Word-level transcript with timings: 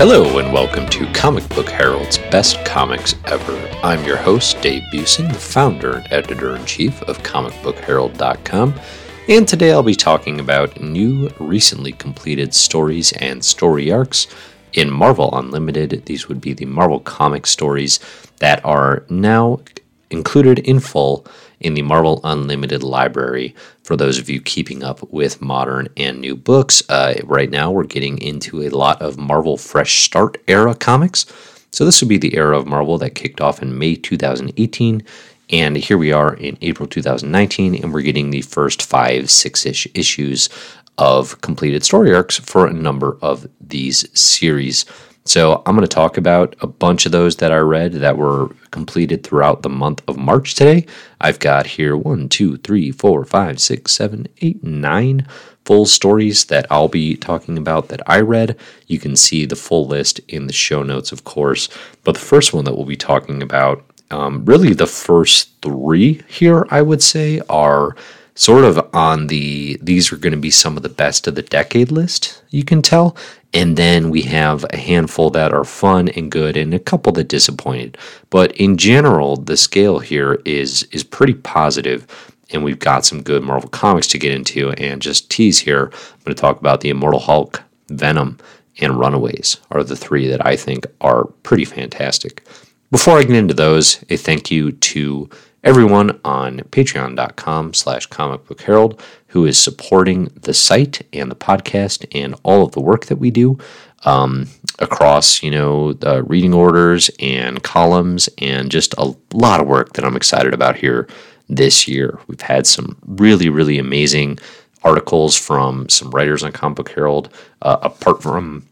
Hello, 0.00 0.38
and 0.38 0.50
welcome 0.50 0.88
to 0.88 1.04
Comic 1.12 1.46
Book 1.50 1.68
Herald's 1.68 2.16
Best 2.30 2.64
Comics 2.64 3.14
Ever. 3.26 3.68
I'm 3.82 4.02
your 4.02 4.16
host, 4.16 4.58
Dave 4.62 4.82
Buesing, 4.90 5.30
the 5.30 5.38
founder 5.38 5.96
and 5.98 6.10
editor 6.10 6.56
in 6.56 6.64
chief 6.64 7.02
of 7.02 7.22
ComicBookHerald.com, 7.22 8.80
and 9.28 9.46
today 9.46 9.72
I'll 9.72 9.82
be 9.82 9.94
talking 9.94 10.40
about 10.40 10.80
new, 10.80 11.28
recently 11.38 11.92
completed 11.92 12.54
stories 12.54 13.12
and 13.12 13.44
story 13.44 13.92
arcs 13.92 14.26
in 14.72 14.90
Marvel 14.90 15.38
Unlimited. 15.38 16.06
These 16.06 16.28
would 16.28 16.40
be 16.40 16.54
the 16.54 16.64
Marvel 16.64 17.00
comic 17.00 17.46
stories 17.46 18.00
that 18.38 18.64
are 18.64 19.04
now 19.10 19.60
included 20.08 20.60
in 20.60 20.80
full 20.80 21.26
in 21.60 21.74
the 21.74 21.82
Marvel 21.82 22.20
Unlimited 22.24 22.82
library 22.82 23.54
for 23.82 23.96
those 23.96 24.18
of 24.18 24.28
you 24.28 24.40
keeping 24.40 24.82
up 24.82 25.02
with 25.12 25.40
modern 25.40 25.88
and 25.96 26.20
new 26.20 26.36
books. 26.36 26.82
Uh, 26.88 27.14
right 27.24 27.50
now, 27.50 27.70
we're 27.70 27.84
getting 27.84 28.18
into 28.18 28.62
a 28.62 28.70
lot 28.70 29.00
of 29.00 29.18
Marvel 29.18 29.56
Fresh 29.56 30.00
Start 30.00 30.38
era 30.48 30.74
comics. 30.74 31.26
So, 31.70 31.84
this 31.84 32.00
would 32.00 32.08
be 32.08 32.18
the 32.18 32.36
era 32.36 32.58
of 32.58 32.66
Marvel 32.66 32.98
that 32.98 33.14
kicked 33.14 33.40
off 33.40 33.62
in 33.62 33.78
May 33.78 33.94
2018. 33.94 35.02
And 35.50 35.76
here 35.76 35.98
we 35.98 36.12
are 36.12 36.34
in 36.34 36.56
April 36.62 36.86
2019, 36.86 37.82
and 37.82 37.92
we're 37.92 38.02
getting 38.02 38.30
the 38.30 38.42
first 38.42 38.82
five, 38.82 39.30
six 39.30 39.66
ish 39.66 39.86
issues 39.94 40.48
of 40.96 41.40
completed 41.40 41.82
story 41.82 42.14
arcs 42.14 42.38
for 42.38 42.66
a 42.66 42.72
number 42.72 43.18
of 43.20 43.48
these 43.60 44.06
series. 44.18 44.84
So 45.30 45.62
I'm 45.64 45.76
going 45.76 45.86
to 45.86 45.94
talk 45.94 46.16
about 46.16 46.56
a 46.60 46.66
bunch 46.66 47.06
of 47.06 47.12
those 47.12 47.36
that 47.36 47.52
I 47.52 47.58
read 47.58 47.92
that 47.92 48.16
were 48.16 48.48
completed 48.72 49.22
throughout 49.22 49.62
the 49.62 49.68
month 49.68 50.02
of 50.08 50.16
March 50.16 50.56
today. 50.56 50.86
I've 51.20 51.38
got 51.38 51.68
here 51.68 51.96
one, 51.96 52.28
two, 52.28 52.56
three, 52.56 52.90
four, 52.90 53.24
five, 53.24 53.60
six, 53.60 53.92
seven, 53.92 54.26
eight, 54.40 54.64
nine 54.64 55.28
full 55.64 55.86
stories 55.86 56.46
that 56.46 56.66
I'll 56.68 56.88
be 56.88 57.14
talking 57.14 57.56
about 57.56 57.90
that 57.90 58.02
I 58.10 58.22
read. 58.22 58.56
You 58.88 58.98
can 58.98 59.14
see 59.14 59.46
the 59.46 59.54
full 59.54 59.86
list 59.86 60.18
in 60.26 60.48
the 60.48 60.52
show 60.52 60.82
notes, 60.82 61.12
of 61.12 61.22
course. 61.22 61.68
But 62.02 62.16
the 62.16 62.20
first 62.20 62.52
one 62.52 62.64
that 62.64 62.74
we'll 62.74 62.84
be 62.84 62.96
talking 62.96 63.40
about, 63.40 63.84
um, 64.10 64.44
really 64.44 64.74
the 64.74 64.88
first 64.88 65.50
three 65.62 66.22
here, 66.26 66.66
I 66.70 66.82
would 66.82 67.04
say, 67.04 67.40
are 67.48 67.94
sort 68.34 68.64
of 68.64 68.88
on 68.94 69.26
the 69.26 69.78
these 69.82 70.10
are 70.10 70.16
going 70.16 70.32
to 70.32 70.38
be 70.38 70.50
some 70.50 70.76
of 70.76 70.82
the 70.82 70.88
best 70.88 71.26
of 71.26 71.34
the 71.34 71.42
decade 71.42 71.92
list, 71.92 72.42
you 72.50 72.64
can 72.64 72.82
tell. 72.82 73.16
And 73.52 73.76
then 73.76 74.10
we 74.10 74.22
have 74.22 74.64
a 74.70 74.76
handful 74.76 75.30
that 75.30 75.52
are 75.52 75.64
fun 75.64 76.08
and 76.10 76.30
good 76.30 76.56
and 76.56 76.72
a 76.72 76.78
couple 76.78 77.12
that 77.14 77.28
disappointed. 77.28 77.98
But 78.30 78.52
in 78.52 78.76
general, 78.76 79.36
the 79.36 79.56
scale 79.56 79.98
here 79.98 80.40
is 80.44 80.84
is 80.92 81.02
pretty 81.02 81.34
positive 81.34 82.06
and 82.52 82.64
we've 82.64 82.78
got 82.78 83.04
some 83.04 83.22
good 83.22 83.42
Marvel 83.42 83.68
comics 83.68 84.06
to 84.08 84.18
get 84.18 84.32
into 84.32 84.70
and 84.72 85.00
just 85.00 85.30
tease 85.30 85.58
here. 85.58 85.86
I'm 85.86 86.24
going 86.24 86.34
to 86.34 86.40
talk 86.40 86.58
about 86.58 86.80
the 86.80 86.90
Immortal 86.90 87.20
Hulk, 87.20 87.62
Venom, 87.88 88.38
and 88.80 88.98
Runaways 88.98 89.58
are 89.70 89.84
the 89.84 89.96
three 89.96 90.26
that 90.28 90.44
I 90.44 90.56
think 90.56 90.86
are 91.00 91.26
pretty 91.42 91.64
fantastic. 91.64 92.44
Before 92.90 93.18
I 93.18 93.22
get 93.22 93.36
into 93.36 93.54
those, 93.54 94.04
a 94.10 94.16
thank 94.16 94.50
you 94.50 94.72
to 94.72 95.28
everyone 95.62 96.18
on 96.24 96.58
patreon.com 96.70 97.74
slash 97.74 98.06
comic 98.06 98.44
book 98.46 98.60
herald 98.62 99.02
who 99.28 99.46
is 99.46 99.58
supporting 99.58 100.24
the 100.42 100.54
site 100.54 101.06
and 101.12 101.30
the 101.30 101.36
podcast 101.36 102.06
and 102.12 102.34
all 102.42 102.64
of 102.64 102.72
the 102.72 102.80
work 102.80 103.06
that 103.06 103.16
we 103.16 103.30
do 103.30 103.58
um, 104.04 104.46
across 104.78 105.42
you 105.42 105.50
know 105.50 105.92
the 105.92 106.22
reading 106.24 106.54
orders 106.54 107.10
and 107.20 107.62
columns 107.62 108.28
and 108.38 108.70
just 108.70 108.94
a 108.98 109.14
lot 109.34 109.60
of 109.60 109.66
work 109.66 109.92
that 109.92 110.04
i'm 110.04 110.16
excited 110.16 110.54
about 110.54 110.76
here 110.76 111.06
this 111.50 111.88
year. 111.88 112.18
We've 112.28 112.40
had 112.40 112.66
some 112.66 112.96
really 113.06 113.48
really 113.50 113.78
amazing 113.78 114.38
articles 114.82 115.36
from 115.36 115.88
some 115.90 116.10
writers 116.10 116.42
on 116.42 116.52
comic 116.52 116.76
book 116.76 116.90
herald 116.90 117.34
uh, 117.60 117.76
apart 117.82 118.22
from 118.22 118.66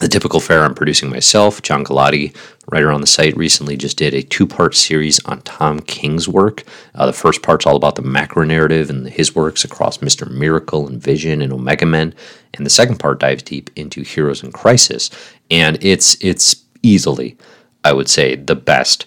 the 0.00 0.08
typical 0.08 0.40
fare 0.40 0.64
I'm 0.64 0.74
producing 0.74 1.10
myself. 1.10 1.60
John 1.62 1.84
Galati, 1.84 2.34
writer 2.70 2.90
on 2.90 3.02
the 3.02 3.06
site, 3.06 3.36
recently 3.36 3.76
just 3.76 3.98
did 3.98 4.14
a 4.14 4.22
two 4.22 4.46
part 4.46 4.74
series 4.74 5.22
on 5.26 5.42
Tom 5.42 5.80
King's 5.80 6.26
work. 6.26 6.64
Uh, 6.94 7.06
the 7.06 7.12
first 7.12 7.42
part's 7.42 7.66
all 7.66 7.76
about 7.76 7.96
the 7.96 8.02
macro 8.02 8.44
narrative 8.44 8.88
and 8.90 9.06
his 9.06 9.34
works 9.34 9.62
across 9.62 9.98
Mr. 9.98 10.28
Miracle 10.28 10.88
and 10.88 11.00
Vision 11.00 11.42
and 11.42 11.52
Omega 11.52 11.86
Men. 11.86 12.14
And 12.54 12.64
the 12.64 12.70
second 12.70 12.98
part 12.98 13.20
dives 13.20 13.42
deep 13.42 13.70
into 13.76 14.02
Heroes 14.02 14.42
in 14.42 14.52
Crisis. 14.52 15.10
And 15.50 15.78
it's, 15.84 16.16
it's 16.22 16.64
easily, 16.82 17.36
I 17.84 17.92
would 17.92 18.08
say, 18.08 18.36
the 18.36 18.56
best 18.56 19.06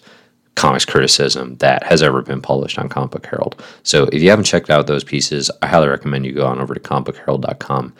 comics 0.55 0.85
criticism 0.85 1.55
that 1.55 1.81
has 1.81 2.03
ever 2.03 2.21
been 2.21 2.39
published 2.39 2.77
on 2.77 2.87
Comic 2.87 3.09
Book 3.09 3.25
Herald. 3.25 3.61
So 3.81 4.03
if 4.13 4.21
you 4.21 4.29
haven't 4.29 4.45
checked 4.45 4.69
out 4.69 4.85
those 4.85 5.03
pieces, 5.03 5.49
I 5.63 5.67
highly 5.67 5.87
recommend 5.87 6.27
you 6.27 6.33
go 6.33 6.45
on 6.45 6.61
over 6.61 6.75
to 6.75 6.79
comicbookherald.com 6.79 7.93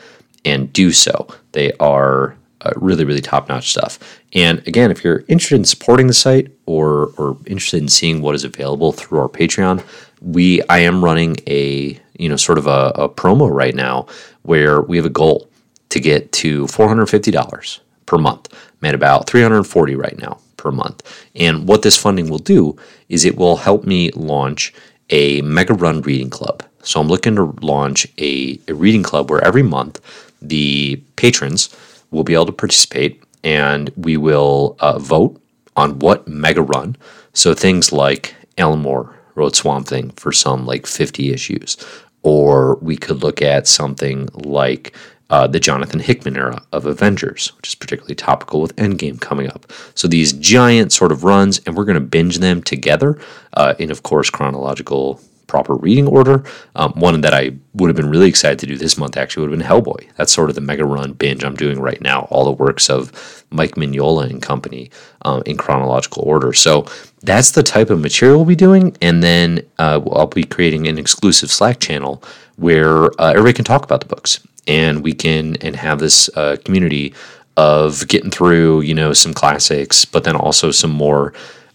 and 0.46 0.72
do 0.72 0.92
so. 0.92 1.28
They 1.54 1.72
are 1.80 2.36
uh, 2.63 2.72
really, 2.75 3.06
really 3.06 3.22
top 3.22 3.50
notch 3.50 3.69
stuff. 3.69 4.00
And 4.34 4.66
again, 4.68 4.91
if 4.91 5.03
you're 5.03 5.24
interested 5.28 5.56
in 5.56 5.66
supporting 5.66 6.07
the 6.07 6.13
site 6.13 6.51
or, 6.66 7.12
or 7.18 7.38
interested 7.46 7.81
in 7.81 7.90
seeing 7.90 8.22
what 8.22 8.35
is 8.35 8.44
available 8.44 8.91
through 8.91 9.19
our 9.19 9.29
Patreon, 9.29 9.84
we 10.22 10.62
I 10.63 10.79
am 10.79 11.03
running 11.03 11.38
a 11.47 12.00
you 12.18 12.29
know 12.29 12.38
sort 12.38 12.57
of 12.57 12.68
a, 12.68 12.91
a 12.96 13.09
promo 13.09 13.50
right 13.51 13.75
now 13.75 14.07
where 14.44 14.81
we 14.81 14.97
have 14.97 15.06
a 15.06 15.09
goal 15.09 15.50
to 15.90 16.00
get 16.00 16.31
to 16.31 16.66
$450 16.66 17.79
per 18.06 18.18
month. 18.18 18.53
I'm 18.81 18.88
at 18.90 18.95
about 18.95 19.28
340 19.28 19.95
right 19.95 20.18
now 20.18 20.40
per 20.57 20.72
month. 20.72 21.28
And 21.35 21.68
what 21.68 21.84
this 21.84 21.97
funding 21.97 22.30
will 22.30 22.40
do 22.40 22.75
is 23.09 23.25
it 23.25 23.38
will 23.38 23.57
help 23.57 23.84
me 23.84 24.09
launch 24.12 24.74
a 25.09 25.41
mega 25.41 25.74
run 25.74 26.01
reading 26.01 26.30
club. 26.30 26.63
So 26.81 27.00
I'm 27.00 27.07
looking 27.07 27.35
to 27.35 27.53
launch 27.62 28.07
a, 28.18 28.59
a 28.68 28.74
reading 28.74 29.03
club 29.03 29.30
where 29.30 29.44
every 29.44 29.63
month 29.63 30.01
the 30.41 31.01
patrons 31.16 31.69
will 32.13 32.24
be 32.24 32.34
able 32.34 32.46
to 32.46 32.51
participate 32.51 33.22
and 33.44 33.91
we 33.97 34.16
will 34.16 34.78
uh, 34.79 34.97
vote 35.00 35.41
on 35.75 36.00
what 36.00 36.28
mega 36.28 36.62
run. 36.62 36.96
So 37.34 37.53
things 37.53 37.91
like 37.91 38.35
Alan 38.57 38.81
Moore 38.81 39.13
wrote 39.35 39.56
Swamp 39.56 39.88
Thing 39.88 40.12
for 40.12 40.31
some 40.31 40.66
like 40.66 40.85
50 40.85 41.34
issues, 41.34 41.78
or 42.22 42.75
we 42.75 42.96
could 42.96 43.24
look 43.24 43.41
at 43.41 43.68
something 43.68 44.29
like 44.34 44.96
uh, 45.29 45.47
the 45.47 45.59
Jonathan 45.59 46.00
Hickman 46.00 46.38
era 46.38 46.62
of 46.72 46.85
Avengers, 46.85 47.51
which 47.57 47.69
is 47.69 47.75
particularly 47.75 48.16
topical 48.16 48.62
with 48.62 48.75
Endgame 48.75 49.19
coming 49.19 49.47
up. 49.47 49.72
So 49.95 50.07
these 50.07 50.34
giant 50.34 50.94
sort 50.94 51.12
of 51.12 51.24
runs, 51.24 51.59
and 51.66 51.75
we're 51.75 51.85
going 51.85 51.95
to 51.95 52.01
binge 52.01 52.38
them 52.38 52.62
together 52.62 53.19
uh, 53.53 53.74
in, 53.80 53.90
of 53.90 54.03
course, 54.03 54.30
chronological 54.30 55.19
proper 55.53 55.75
reading 55.75 56.08
order. 56.08 56.44
Um, 56.75 56.94
one 56.94 57.22
that 57.22 57.31
I 57.31 57.52
would 57.75 57.90
have 57.90 57.96
been 57.96 58.09
really 58.09 58.28
excited 58.28 58.58
to 58.58 58.66
do 58.66 58.75
this 58.75 58.97
month 58.97 59.16
actually 59.16 59.41
would 59.41 59.52
have 59.52 59.59
been 59.59 59.68
Hellboy. 59.68 60.09
That's 60.16 60.34
sort 60.34 60.50
of 60.50 60.56
the 60.56 60.62
mega 60.62 60.84
run 60.84 61.14
binge 61.14 61.44
I'm 61.44 61.53
doing 61.56 61.80
right 61.80 62.02
now. 62.02 62.22
All 62.31 62.44
the 62.44 62.52
works 62.52 62.90
of 62.90 63.46
Mike 63.52 63.75
Mignola 63.75 64.28
and 64.31 64.42
company 64.42 64.90
um, 65.25 65.44
in 65.46 65.56
chronological 65.56 66.24
order. 66.24 66.53
So 66.53 66.88
that's 67.22 67.52
the 67.52 67.62
type 67.62 67.92
of 67.92 68.02
material 68.02 68.38
we'll 68.40 68.46
be 68.46 68.56
doing. 68.56 68.97
And 69.00 69.22
then 69.22 69.62
uh, 69.78 70.02
I'll 70.12 70.25
be 70.25 70.44
creating 70.44 70.88
an 70.88 70.97
exclusive 70.97 71.52
Slack 71.52 71.80
channel 71.80 72.24
where 72.56 73.06
uh, 73.22 73.30
everybody 73.30 73.53
can 73.53 73.66
talk 73.66 73.84
about 73.84 74.02
the 74.02 74.08
books 74.08 74.40
and 74.68 75.03
we 75.03 75.13
can 75.13 75.58
and 75.58 75.75
have 75.75 76.00
this 76.00 76.31
uh, 76.36 76.58
community 76.66 77.13
of 77.58 78.08
getting 78.08 78.31
through 78.31 78.81
you 78.81 78.96
know 78.96 79.13
some 79.13 79.36
classics, 79.36 80.03
but 80.03 80.24
then 80.24 80.36
also 80.36 80.72
some 80.72 80.90
more 80.90 81.31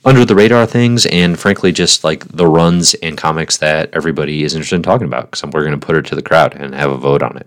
under 0.09 0.25
the 0.25 0.35
radar 0.35 0.65
things 0.65 1.05
and 1.07 1.39
frankly 1.39 1.71
just 1.71 2.03
like 2.03 2.27
the 2.29 2.47
runs 2.47 2.95
and 2.95 3.19
comics 3.19 3.59
that 3.59 3.91
everybody 3.93 4.43
is 4.43 4.55
interested 4.55 4.77
in 4.77 4.83
talking 4.83 5.07
about 5.07 5.31
because 5.31 5.45
we're 5.53 5.61
going 5.61 5.79
to 5.79 5.87
put 5.87 5.97
it 5.97 6.07
to 6.07 6.15
the 6.15 6.23
crowd 6.23 6.55
and 6.55 6.75
have 6.75 6.91
a 6.91 6.97
vote 6.97 7.23
on 7.23 7.37
it. 7.37 7.47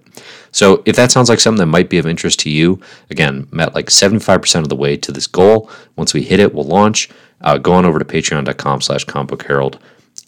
So 0.52 0.84
if 0.86 0.96
that 0.96 1.12
sounds 1.12 1.28
like 1.28 1.40
something 1.40 1.58
that 1.58 1.66
might 1.66 1.90
be 1.90 1.98
of 1.98 2.06
interest 2.06 2.40
to 2.42 2.52
you 2.52 2.80
again 3.10 3.48
met 3.52 3.74
like 3.74 3.88
75% 3.88 4.60
of 4.60 4.70
the 4.70 4.76
way 4.76 4.96
to 4.96 5.12
this 5.12 5.26
goal 5.26 5.72
once 5.96 6.14
we 6.14 6.22
hit 6.22 6.40
it 6.40 6.54
we'll 6.54 6.66
launch 6.66 7.10
uh, 7.42 7.58
go 7.58 7.74
on 7.74 7.84
over 7.84 7.98
to 7.98 8.06
patreon.com 8.06 8.80
slash 8.82 9.06
herald 9.48 9.80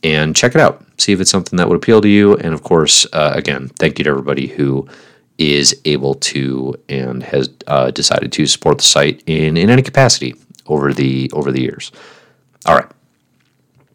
and 0.04 0.36
check 0.36 0.56
it 0.56 0.62
out. 0.62 0.84
See 0.98 1.14
if 1.14 1.22
it's 1.22 1.30
something 1.30 1.58
that 1.58 1.70
would 1.70 1.78
appeal 1.78 2.02
to 2.02 2.10
you. 2.10 2.36
And 2.38 2.56
of 2.56 2.64
course 2.64 3.06
uh, 3.14 3.34
again 3.36 3.70
thank 3.78 4.00
you 4.00 4.06
to 4.06 4.10
everybody 4.10 4.48
who 4.48 4.88
is 5.38 5.80
able 5.86 6.16
to 6.16 6.74
and 6.90 7.22
has 7.22 7.52
uh, 7.68 7.92
decided 7.92 8.32
to 8.32 8.48
support 8.48 8.80
the 8.80 8.84
site 8.84 9.22
in, 9.28 9.56
in 9.56 9.70
any 9.70 9.84
capacity 9.84 10.34
over 10.66 10.94
the 10.94 11.30
over 11.34 11.52
the 11.52 11.62
years 11.62 11.92
all 12.66 12.76
right. 12.76 12.90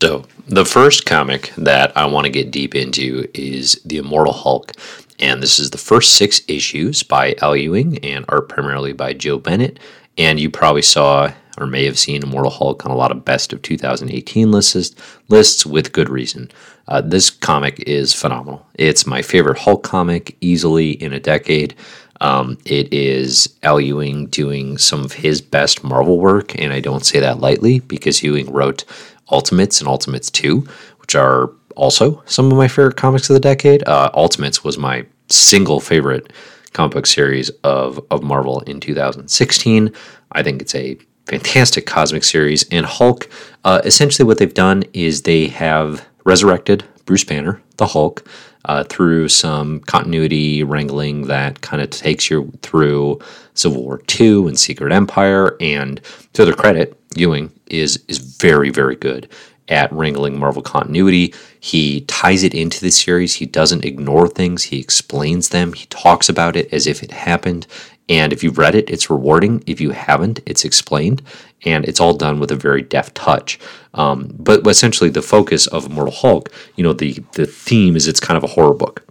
So, 0.00 0.25
the 0.47 0.65
first 0.65 1.06
comic 1.06 1.53
that 1.56 1.97
I 1.97 2.06
want 2.06 2.25
to 2.25 2.31
get 2.31 2.50
deep 2.50 2.75
into 2.75 3.29
is 3.35 3.81
The 3.85 3.99
Immortal 3.99 4.32
Hulk. 4.32 4.73
And 5.19 5.43
this 5.43 5.59
is 5.59 5.70
the 5.70 5.79
first 5.79 6.15
six 6.15 6.41
issues 6.47 7.03
by 7.03 7.35
Al 7.43 7.56
Ewing 7.56 7.99
and 8.05 8.25
art 8.29 8.49
primarily 8.49 8.93
by 8.93 9.12
Joe 9.12 9.38
Bennett. 9.38 9.81
And 10.17 10.38
you 10.38 10.50
probably 10.50 10.82
saw 10.82 11.32
or 11.59 11.67
may 11.67 11.85
have 11.85 11.99
seen 11.99 12.23
Immortal 12.23 12.53
Hulk 12.53 12.87
on 12.87 12.93
a 12.93 12.97
lot 12.97 13.11
of 13.11 13.25
best 13.25 13.53
of 13.53 13.62
2018 13.62 14.53
lists, 14.53 14.94
lists 15.29 15.67
with 15.67 15.93
good 15.93 16.09
reason. 16.09 16.50
Uh, 16.87 17.00
this 17.00 17.31
comic 17.31 17.81
is 17.81 18.15
phenomenal. 18.15 18.67
It's 18.75 19.06
my 19.06 19.23
favorite 19.23 19.59
Hulk 19.59 19.82
comic 19.82 20.37
easily 20.41 20.93
in 20.93 21.12
a 21.12 21.20
decade. 21.20 21.75
Um, 22.20 22.59
it 22.65 22.93
is 22.93 23.55
Al 23.62 23.81
Ewing 23.81 24.26
doing 24.26 24.79
some 24.79 25.05
of 25.05 25.12
his 25.12 25.41
best 25.41 25.85
Marvel 25.85 26.19
work, 26.19 26.59
and 26.59 26.73
I 26.73 26.81
don't 26.81 27.06
say 27.06 27.20
that 27.20 27.41
lightly 27.41 27.81
because 27.81 28.23
Ewing 28.23 28.50
wrote 28.50 28.85
Ultimates 29.31 29.81
and 29.81 29.88
Ultimates 29.88 30.31
2, 30.31 30.67
which 30.99 31.15
are 31.15 31.50
also 31.76 32.23
some 32.26 32.50
of 32.50 32.59
my 32.59 32.69
favorite 32.69 32.97
comics 32.97 33.31
of 33.31 33.35
the 33.35 33.41
decade. 33.41 33.87
Uh, 33.87 34.11
Ultimates 34.15 34.65
was 34.65 34.79
my 34.79 35.06
single 35.29 35.81
favorite 35.81 36.32
comic 36.73 36.94
book 36.94 37.06
series 37.06 37.50
of, 37.65 38.00
of 38.11 38.23
Marvel 38.23 38.61
in 38.61 38.81
2016. 38.81 39.93
I 40.32 40.43
think 40.43 40.61
it's 40.61 40.75
a 40.75 40.99
fantastic 41.26 41.87
cosmic 41.87 42.25
series. 42.25 42.65
And 42.70 42.85
Hulk, 42.85 43.29
uh, 43.65 43.81
essentially, 43.85 44.26
what 44.26 44.38
they've 44.38 44.53
done 44.53 44.85
is 44.93 45.23
they 45.23 45.49
have 45.49 46.06
resurrected 46.25 46.85
Bruce 47.05 47.25
Banner, 47.25 47.62
the 47.76 47.87
Hulk, 47.87 48.26
uh, 48.64 48.84
through 48.84 49.28
some 49.28 49.81
continuity 49.81 50.62
wrangling 50.62 51.26
that 51.28 51.60
kind 51.60 51.82
of 51.82 51.90
takes 51.90 52.31
you 52.31 52.52
through 52.62 53.20
Civil 53.55 53.82
War 53.82 54.00
II 54.20 54.49
and 54.49 54.58
Secret 54.58 54.93
Empire. 54.93 55.56
And 55.60 56.00
to 56.34 56.44
their 56.44 56.55
credit, 56.55 56.99
Ewing 57.16 57.52
is 57.66 58.02
is 58.08 58.19
very 58.19 58.70
very 58.70 58.96
good 58.96 59.28
at 59.69 59.93
wrangling 59.93 60.38
Marvel 60.38 60.62
continuity. 60.62 61.34
He 61.60 62.02
ties 62.02 62.43
it 62.43 62.55
into 62.55 62.81
the 62.81 62.90
series. 62.90 63.34
He 63.34 63.46
doesn't 63.46 63.84
ignore 63.84 64.28
things. 64.28 64.64
He 64.64 64.78
explains 64.81 65.50
them. 65.50 65.72
He 65.75 65.87
talks 65.87 66.28
about 66.28 66.56
it 66.56 66.72
as 66.72 66.87
if 66.87 67.02
it 67.02 67.10
happened. 67.12 67.66
And 68.08 68.32
if 68.32 68.43
you've 68.43 68.58
read 68.58 68.75
it, 68.75 68.88
it's 68.90 69.10
rewarding. 69.10 69.62
If 69.66 69.81
you 69.81 69.90
haven't, 69.90 70.40
it's 70.46 70.64
explained, 70.64 71.22
and 71.64 71.84
it's 71.84 72.00
all 72.00 72.14
done 72.14 72.40
with 72.40 72.50
a 72.50 72.56
very 72.56 72.82
deft 72.82 73.14
touch. 73.14 73.58
Um, 73.94 74.34
but 74.38 74.66
essentially, 74.66 75.10
the 75.10 75.22
focus 75.22 75.66
of 75.66 75.87
Immortal 75.87 76.14
Hulk, 76.14 76.50
you 76.76 76.84
know, 76.84 76.93
the 76.93 77.22
the 77.32 77.46
theme 77.46 77.96
is 77.96 78.08
it's 78.08 78.20
kind 78.20 78.38
of 78.38 78.44
a 78.44 78.55
horror 78.55 78.75
book, 78.75 79.05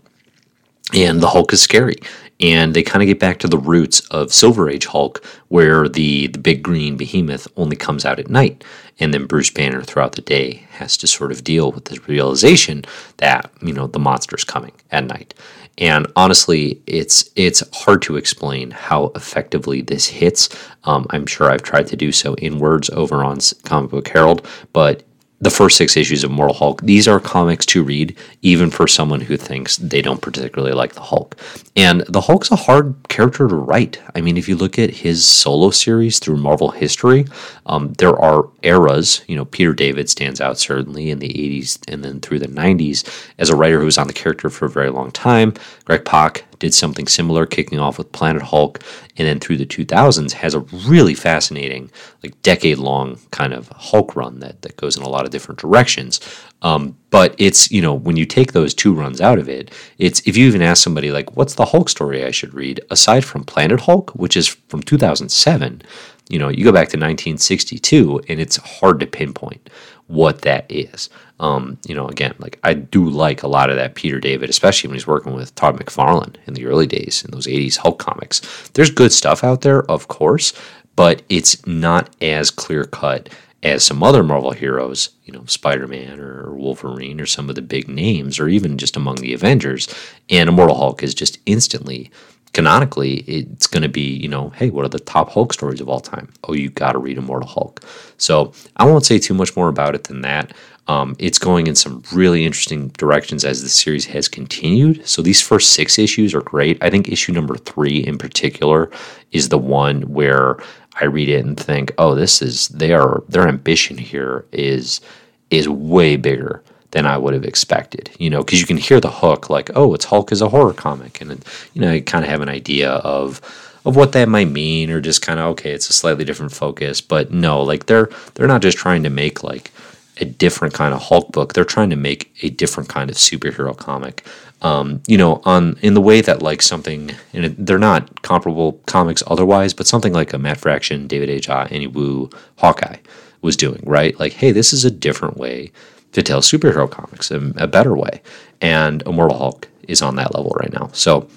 and 0.94 1.22
the 1.22 1.30
Hulk 1.30 1.54
is 1.54 1.62
scary. 1.62 1.98
And 2.40 2.76
they 2.76 2.84
kind 2.84 3.02
of 3.02 3.08
get 3.08 3.20
back 3.20 3.40
to 3.40 3.48
the 3.48 3.58
roots 3.58 4.00
of 4.12 4.32
Silver 4.32 4.70
Age 4.70 4.86
Hulk, 4.86 5.26
where 5.48 5.90
the, 5.90 6.28
the 6.28 6.38
big 6.38 6.62
green 6.62 6.96
behemoth 6.96 7.48
only 7.58 7.76
comes 7.76 8.06
out 8.06 8.20
at 8.20 8.30
night. 8.30 8.64
And 9.00 9.12
then 9.12 9.26
Bruce 9.26 9.50
Banner 9.50 9.82
throughout 9.82 10.14
the 10.14 10.22
day 10.22 10.68
has 10.74 10.98
to 10.98 11.08
sort 11.08 11.32
of 11.32 11.44
deal 11.44 11.72
with 11.72 11.86
the 11.86 12.00
realization 12.06 12.86
that, 13.18 13.52
you 13.64 13.74
know, 13.74 13.88
the 13.88 13.98
monster's 13.98 14.44
coming 14.44 14.74
at 14.92 15.06
night. 15.06 15.34
And 15.78 16.08
honestly, 16.16 16.82
it's 16.88 17.30
it's 17.36 17.64
hard 17.76 18.02
to 18.04 18.18
explain 18.18 18.72
how 18.72 19.12
effectively 19.16 19.82
this 19.82 20.08
hits. 20.08 20.50
Um, 20.86 21.06
I'm 21.12 21.26
sure 21.26 21.52
I've 21.52 21.64
tried 21.64 21.88
to 21.88 21.96
do 21.96 22.12
so 22.12 22.34
in 22.36 22.60
words 22.60 22.90
over 22.90 23.24
on 23.24 23.40
Comic 23.64 23.92
Book 23.92 24.08
Herald, 24.08 24.48
but 24.74 25.04
the 25.40 25.52
first 25.52 25.78
six 25.78 25.96
issues 25.96 26.24
of 26.24 26.32
Mortal 26.32 26.56
Hulk, 26.56 26.82
these 26.82 27.08
are 27.08 27.20
comics 27.20 27.66
to 27.68 27.84
read, 27.84 28.18
even 28.42 28.72
for 28.72 28.88
someone 28.88 29.22
who 29.22 29.38
thinks 29.38 29.78
they 29.78 30.02
don't 30.02 30.22
particularly 30.22 30.74
like 30.74 30.94
the 30.94 31.02
Hulk. 31.02 31.38
And 31.76 32.02
the 32.08 32.22
Hulk's 32.22 32.50
a 32.50 32.56
hard 32.56 32.96
character 33.08 33.48
to 33.48 33.56
write. 33.56 34.02
I 34.16 34.22
mean, 34.22 34.36
if 34.36 34.50
you 34.50 34.56
look 34.56 34.80
at 34.80 34.90
his 34.90 35.24
solo 35.24 35.70
series 35.70 36.18
through 36.18 36.38
Marvel 36.38 36.72
history, 36.72 37.26
um, 37.68 37.94
there 37.94 38.18
are 38.20 38.50
eras. 38.64 39.22
You 39.28 39.36
know, 39.36 39.46
Peter 39.46 39.74
David 39.74 40.10
stands 40.10 40.42
out 40.42 40.58
certainly 40.58 41.12
in 41.12 41.20
the 41.20 41.30
80s 41.30 41.80
and 41.88 42.04
then 42.04 42.20
through 42.20 42.40
the 42.40 42.48
90s 42.48 43.08
as 43.38 43.50
a 43.50 43.56
writer 43.56 43.80
who 43.80 43.86
was 43.86 44.00
on 44.00 44.08
the 44.08 44.14
character 44.14 44.50
for 44.50 44.66
a 44.66 44.70
very 44.70 44.90
long 44.90 45.12
time. 45.12 45.54
Greg 45.86 46.04
Pak 46.04 46.47
did 46.60 46.74
something 46.74 47.08
similar, 47.08 47.46
kicking 47.46 47.80
off 47.80 47.98
with 47.98 48.12
Planet 48.12 48.42
Hulk, 48.42 48.84
and 49.18 49.28
then 49.28 49.40
through 49.40 49.58
the 49.58 49.66
2000s 49.66 50.32
has 50.34 50.54
a 50.54 50.60
really 50.60 51.14
fascinating, 51.14 51.92
like 52.24 52.42
decade 52.42 52.78
long 52.78 53.20
kind 53.32 53.54
of 53.54 53.70
Hulk 53.70 54.16
run 54.16 54.40
that, 54.40 54.62
that 54.62 54.78
goes 54.78 54.98
in 54.98 55.04
a 55.04 55.10
lot 55.10 55.26
of 55.26 55.32
different 55.32 55.60
directions. 55.60 56.20
Um, 56.62 56.98
but 57.10 57.36
it's, 57.38 57.72
you 57.72 57.82
know, 57.82 57.94
when 57.94 58.18
you 58.18 58.26
take 58.26 58.52
those 58.52 58.74
two 58.74 58.94
runs 58.94 59.22
out 59.22 59.40
of 59.40 59.48
it, 59.48 59.72
it's 59.98 60.22
if 60.28 60.36
you 60.36 60.48
even 60.48 60.62
ask 60.62 60.84
somebody, 60.84 61.12
like, 61.12 61.36
what's 61.36 61.56
the 61.56 61.66
Hulk 61.66 61.90
story 61.90 62.26
I 62.26 62.32
should 62.32 62.54
read, 62.54 62.82
aside 62.90 63.24
from 63.24 63.44
Planet 63.44 63.82
Hulk, 63.82 64.12
which 64.12 64.36
is 64.36 64.48
from 64.48 64.82
2007, 64.82 65.82
you 66.30 66.40
know, 66.40 66.50
you 66.50 66.64
go 66.64 66.72
back 66.72 66.90
to 66.90 66.98
1962 66.98 68.22
and 68.28 68.40
it's 68.40 68.58
hard 68.58 69.00
to 69.00 69.08
pinpoint 69.08 69.70
what 70.08 70.42
that 70.42 70.66
is. 70.70 71.10
Um, 71.40 71.78
you 71.86 71.94
know, 71.94 72.08
again, 72.08 72.34
like 72.40 72.60
I 72.64 72.74
do 72.74 73.10
like 73.10 73.44
a 73.44 73.48
lot 73.48 73.70
of 73.70 73.76
that 73.76 73.96
Peter 73.96 74.20
David, 74.20 74.50
especially 74.50 74.88
when 74.88 74.96
he's 74.96 75.08
working 75.08 75.34
with 75.34 75.54
Todd 75.56 75.78
McFarlane 75.78 76.36
in 76.48 76.54
the 76.54 76.66
early 76.66 76.88
days 76.88 77.24
in 77.24 77.32
those 77.32 77.48
80s 77.48 77.78
Hulk 77.78 78.00
comics. 78.00 78.70
There's 78.74 78.90
good 78.90 79.12
stuff 79.12 79.44
out 79.44 79.62
there, 79.62 79.84
of 79.84 80.08
course, 80.08 80.54
but 80.96 81.22
it's 81.30 81.66
not 81.68 82.16
as 82.22 82.50
clear 82.50 82.86
cut 82.86 83.30
as 83.64 83.84
some 83.84 84.04
other 84.04 84.24
Marvel 84.24 84.52
heroes, 84.52 85.10
you 85.26 85.34
know, 85.34 85.44
Spider 85.46 85.88
Man 85.88 86.20
or 86.20 86.54
Wolverine 86.54 87.20
or 87.20 87.26
some 87.26 87.50
of 87.50 87.56
the 87.56 87.62
big 87.62 87.88
names, 87.88 88.40
or 88.40 88.48
even 88.48 88.78
just 88.78 88.96
among 88.96 89.16
the 89.16 89.34
Avengers. 89.34 89.88
And 90.30 90.48
Immortal 90.48 90.78
Hulk 90.78 91.04
is 91.04 91.14
just 91.14 91.40
instantly 91.46 92.12
canonically, 92.54 93.18
it's 93.28 93.68
going 93.68 93.84
to 93.84 93.90
be, 93.90 94.02
you 94.02 94.28
know, 94.28 94.50
hey, 94.50 94.70
what 94.70 94.86
are 94.86 94.90
the 94.90 95.00
top 95.00 95.30
Hulk 95.30 95.54
stories 95.54 95.82
of 95.82 95.90
all 95.90 96.00
time? 96.00 96.32
Oh, 96.46 96.54
you 96.54 96.70
got 96.70 96.94
to 96.94 97.00
read 97.00 97.18
Immortal 97.18 97.48
Hulk. 97.48 97.84
So 98.18 98.54
I 98.78 98.86
won't 98.86 99.06
say 99.06 99.20
too 99.20 99.34
much 99.34 99.56
more 99.56 99.70
about 99.70 99.96
it 99.96 100.06
than 100.06 100.22
that. 100.22 100.54
Um, 100.88 101.16
it's 101.20 101.38
going 101.38 101.68
in 101.68 101.76
some 101.76 102.02
really 102.14 102.46
interesting 102.46 102.88
directions 102.90 103.44
as 103.44 103.62
the 103.62 103.70
series 103.70 104.06
has 104.06 104.28
continued. 104.30 105.08
So 105.08 105.22
these 105.22 105.42
first 105.42 105.74
six 105.74 106.00
issues 106.00 106.34
are 106.34 106.42
great. 106.42 106.82
I 106.82 106.90
think 106.90 107.10
issue 107.10 107.34
number 107.34 107.58
three 107.58 107.98
in 107.98 108.18
particular 108.18 108.90
is 109.32 109.50
the 109.50 109.58
one 109.58 110.04
where 110.04 110.58
I 111.00 111.06
read 111.06 111.30
it 111.30 111.46
and 111.46 111.60
think, 111.60 111.94
oh, 111.98 112.16
this 112.16 112.42
is 112.42 112.70
they 112.70 112.94
are 112.94 113.22
their 113.28 113.48
ambition 113.48 113.98
here 113.98 114.46
is 114.52 115.02
is 115.50 115.68
way 115.70 116.16
bigger 116.16 116.64
than 116.92 117.06
I 117.06 117.18
would 117.18 117.34
have 117.34 117.44
expected. 117.44 118.10
You 118.20 118.30
know, 118.30 118.44
because 118.44 118.60
you 118.60 118.68
can 118.68 118.78
hear 118.78 119.00
the 119.00 119.12
hook 119.12 119.50
like, 119.50 119.70
oh, 119.76 119.94
it's 119.94 120.06
Hulk 120.06 120.32
is 120.32 120.42
a 120.42 120.50
horror 120.50 120.74
comic, 120.74 121.22
and 121.22 121.44
you 121.74 121.82
know, 121.82 121.92
you 121.94 122.02
kind 122.02 122.24
of 122.24 122.32
have 122.32 122.42
an 122.42 122.50
idea 122.50 122.92
of 122.92 123.42
of 123.86 123.96
what 123.96 124.12
that 124.12 124.28
might 124.28 124.50
mean, 124.50 124.90
or 124.90 125.00
just 125.00 125.22
kind 125.22 125.40
of 125.40 125.46
okay, 125.48 125.72
it's 125.72 125.90
a 125.90 125.94
slightly 125.94 126.26
different 126.26 126.52
focus. 126.52 127.02
But 127.02 127.32
no, 127.32 127.62
like 127.62 127.86
they're 127.86 128.10
they're 128.36 128.48
not 128.48 128.62
just 128.62 128.78
trying 128.78 129.04
to 129.04 129.10
make 129.10 129.44
like 129.44 129.72
a 130.20 130.26
different 130.26 130.74
kind 130.74 130.94
of 130.94 131.04
Hulk 131.04 131.32
book. 131.32 131.54
They're 131.54 131.64
trying 131.66 131.90
to 131.92 131.96
make 131.96 132.34
a 132.42 132.50
different 132.50 132.90
kind 132.90 133.10
of 133.10 133.16
superhero 133.16 133.76
comic. 133.76 134.26
Um, 134.62 135.04
you 135.08 135.18
know, 135.18 135.42
on 135.46 135.78
in 135.82 135.94
the 135.94 136.02
way 136.02 136.22
that 136.22 136.42
like 136.42 136.62
something, 136.62 137.12
and 137.34 137.56
they're 137.58 137.78
not 137.78 138.24
comparable 138.24 138.74
comics 138.88 139.22
otherwise, 139.28 139.74
but 139.74 139.88
something 139.88 140.14
like 140.14 140.34
a 140.34 140.38
Matt 140.38 140.58
Fraction, 140.58 141.08
David 141.08 141.30
Aja, 141.30 141.68
Annie 141.70 141.88
Wu, 141.88 142.30
Hawkeye 142.58 142.98
was 143.42 143.56
doing, 143.56 143.82
right? 143.86 144.20
Like, 144.20 144.34
hey, 144.34 144.52
this 144.52 144.74
is 144.74 144.84
a 144.84 144.92
different 144.92 145.38
way 145.38 145.72
to 146.18 146.24
tell 146.24 146.42
superhero 146.42 146.90
comics 146.90 147.30
in 147.30 147.54
a 147.58 147.68
better 147.68 147.96
way. 147.96 148.22
And 148.60 149.04
Immortal 149.04 149.38
Hulk 149.38 149.68
is 149.88 150.02
on 150.02 150.16
that 150.16 150.34
level 150.34 150.52
right 150.60 150.74
now. 150.74 150.90
So 150.92 151.30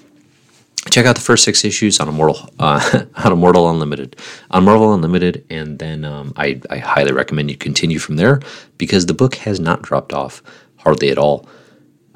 check 0.89 1.05
out 1.05 1.13
the 1.13 1.21
first 1.21 1.43
six 1.43 1.63
issues 1.63 1.99
on 1.99 2.09
Immortal 2.09 2.49
uh, 2.57 3.05
on 3.23 3.31
Immortal 3.31 3.69
Unlimited, 3.69 4.15
on 4.49 4.65
Marvel 4.65 4.91
Unlimited, 4.91 5.45
and 5.51 5.77
then 5.77 6.03
um, 6.03 6.33
I, 6.35 6.59
I 6.71 6.79
highly 6.79 7.11
recommend 7.11 7.51
you 7.51 7.57
continue 7.57 7.99
from 7.99 8.15
there 8.15 8.41
because 8.79 9.05
the 9.05 9.13
book 9.13 9.35
has 9.35 9.59
not 9.59 9.83
dropped 9.83 10.13
off 10.13 10.41
hardly 10.77 11.11
at 11.11 11.19
all. 11.19 11.47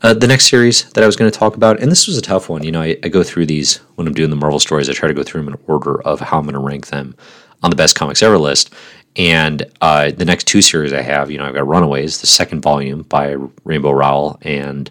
Uh, 0.01 0.15
the 0.15 0.27
next 0.27 0.48
series 0.50 0.91
that 0.93 1.03
I 1.03 1.07
was 1.07 1.15
going 1.15 1.31
to 1.31 1.39
talk 1.39 1.55
about, 1.55 1.79
and 1.79 1.91
this 1.91 2.07
was 2.07 2.17
a 2.17 2.22
tough 2.22 2.50
one. 2.50 2.63
You 2.63 2.72
know, 2.72 2.81
I, 2.81 2.98
I, 3.03 3.10
go 3.10 3.24
through 3.24 3.45
these 3.45 3.77
when 3.95 4.07
I'm 4.07 4.13
doing 4.13 4.29
the 4.29 4.36
Marvel 4.36 4.60
stories. 4.60 4.89
I 4.89 4.93
try 4.93 5.07
to 5.07 5.13
go 5.13 5.24
through 5.24 5.43
them 5.43 5.53
in 5.53 5.60
order 5.67 6.01
of 6.01 6.19
how 6.19 6.39
I'm 6.39 6.45
going 6.45 6.53
to 6.53 6.60
rank 6.60 6.88
them 6.88 7.15
on 7.63 7.69
the 7.69 7.75
best 7.75 7.95
comics 7.95 8.22
ever 8.22 8.38
list. 8.38 8.74
And 9.17 9.65
uh, 9.81 10.12
the 10.12 10.25
next 10.25 10.45
two 10.45 10.62
series 10.62 10.93
I 10.93 11.01
have, 11.01 11.31
you 11.31 11.38
know, 11.38 11.45
I've 11.45 11.53
got 11.53 11.67
Runaways, 11.67 12.22
the 12.22 12.27
second 12.27 12.62
volume 12.62 13.03
by 13.03 13.36
Rainbow 13.63 13.91
Rowell 13.91 14.38
and 14.41 14.89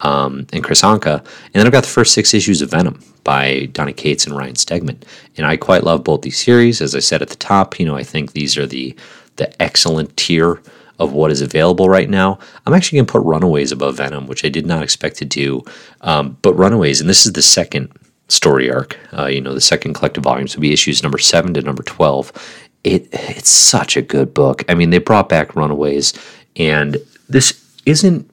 um, 0.00 0.46
and 0.52 0.62
Kris 0.62 0.82
Anka, 0.82 1.20
and 1.20 1.54
then 1.54 1.64
I've 1.64 1.72
got 1.72 1.84
the 1.84 1.88
first 1.88 2.12
six 2.12 2.34
issues 2.34 2.60
of 2.60 2.70
Venom 2.70 3.02
by 3.24 3.66
Donny 3.72 3.94
Cates 3.94 4.26
and 4.26 4.36
Ryan 4.36 4.54
Stegman. 4.54 5.02
And 5.38 5.46
I 5.46 5.56
quite 5.56 5.84
love 5.84 6.04
both 6.04 6.20
these 6.20 6.38
series. 6.38 6.82
As 6.82 6.94
I 6.94 6.98
said 6.98 7.22
at 7.22 7.30
the 7.30 7.36
top, 7.36 7.80
you 7.80 7.86
know, 7.86 7.96
I 7.96 8.02
think 8.02 8.32
these 8.32 8.58
are 8.58 8.66
the 8.66 8.94
the 9.36 9.62
excellent 9.62 10.14
tier 10.16 10.60
of 10.98 11.12
what 11.12 11.30
is 11.30 11.42
available 11.42 11.88
right 11.88 12.08
now. 12.08 12.38
I'm 12.64 12.74
actually 12.74 12.96
going 12.96 13.06
to 13.06 13.12
put 13.12 13.22
Runaways 13.22 13.72
above 13.72 13.96
Venom, 13.96 14.26
which 14.26 14.44
I 14.44 14.48
did 14.48 14.66
not 14.66 14.82
expect 14.82 15.16
to 15.16 15.24
do. 15.24 15.62
Um, 16.00 16.38
but 16.40 16.54
Runaways, 16.54 17.00
and 17.00 17.10
this 17.10 17.26
is 17.26 17.32
the 17.32 17.42
second 17.42 17.90
story 18.28 18.70
arc, 18.70 18.98
uh, 19.16 19.26
you 19.26 19.40
know, 19.40 19.54
the 19.54 19.60
second 19.60 19.94
collective 19.94 20.24
volume, 20.24 20.48
so 20.48 20.58
be 20.58 20.72
issues 20.72 21.02
number 21.02 21.18
seven 21.18 21.54
to 21.54 21.62
number 21.62 21.82
12 21.82 22.32
it 22.86 23.08
it's 23.12 23.50
such 23.50 23.96
a 23.96 24.02
good 24.02 24.32
book. 24.32 24.64
I 24.68 24.74
mean, 24.74 24.90
they 24.90 24.98
brought 24.98 25.28
back 25.28 25.56
Runaways, 25.56 26.14
and 26.54 26.96
this 27.28 27.62
isn't. 27.84 28.30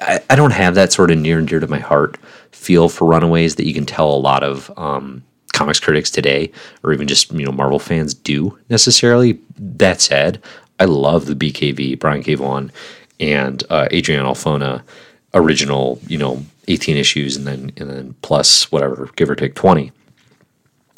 I, 0.00 0.20
I 0.30 0.36
don't 0.36 0.52
have 0.52 0.74
that 0.76 0.92
sort 0.92 1.10
of 1.10 1.18
near 1.18 1.38
and 1.38 1.48
dear 1.48 1.60
to 1.60 1.66
my 1.66 1.78
heart 1.78 2.18
feel 2.52 2.88
for 2.88 3.06
Runaways 3.06 3.56
that 3.56 3.66
you 3.66 3.74
can 3.74 3.86
tell 3.86 4.10
a 4.12 4.16
lot 4.16 4.42
of 4.42 4.70
um, 4.78 5.24
comics 5.52 5.80
critics 5.80 6.10
today, 6.10 6.52
or 6.84 6.92
even 6.92 7.08
just 7.08 7.32
you 7.32 7.44
know 7.44 7.52
Marvel 7.52 7.80
fans 7.80 8.14
do 8.14 8.56
necessarily. 8.70 9.40
That 9.58 10.00
said, 10.00 10.40
I 10.78 10.84
love 10.84 11.26
the 11.26 11.34
BKV 11.34 11.98
Brian 11.98 12.22
K. 12.22 12.36
Vaughan 12.36 12.70
and 13.18 13.64
uh, 13.70 13.88
Adrian 13.90 14.24
Alphona 14.24 14.82
original, 15.34 16.00
you 16.06 16.16
know, 16.16 16.44
18 16.68 16.96
issues 16.96 17.36
and 17.36 17.46
then 17.46 17.72
and 17.76 17.90
then 17.90 18.14
plus 18.22 18.70
whatever, 18.70 19.10
give 19.16 19.28
or 19.28 19.34
take 19.34 19.54
20 19.54 19.90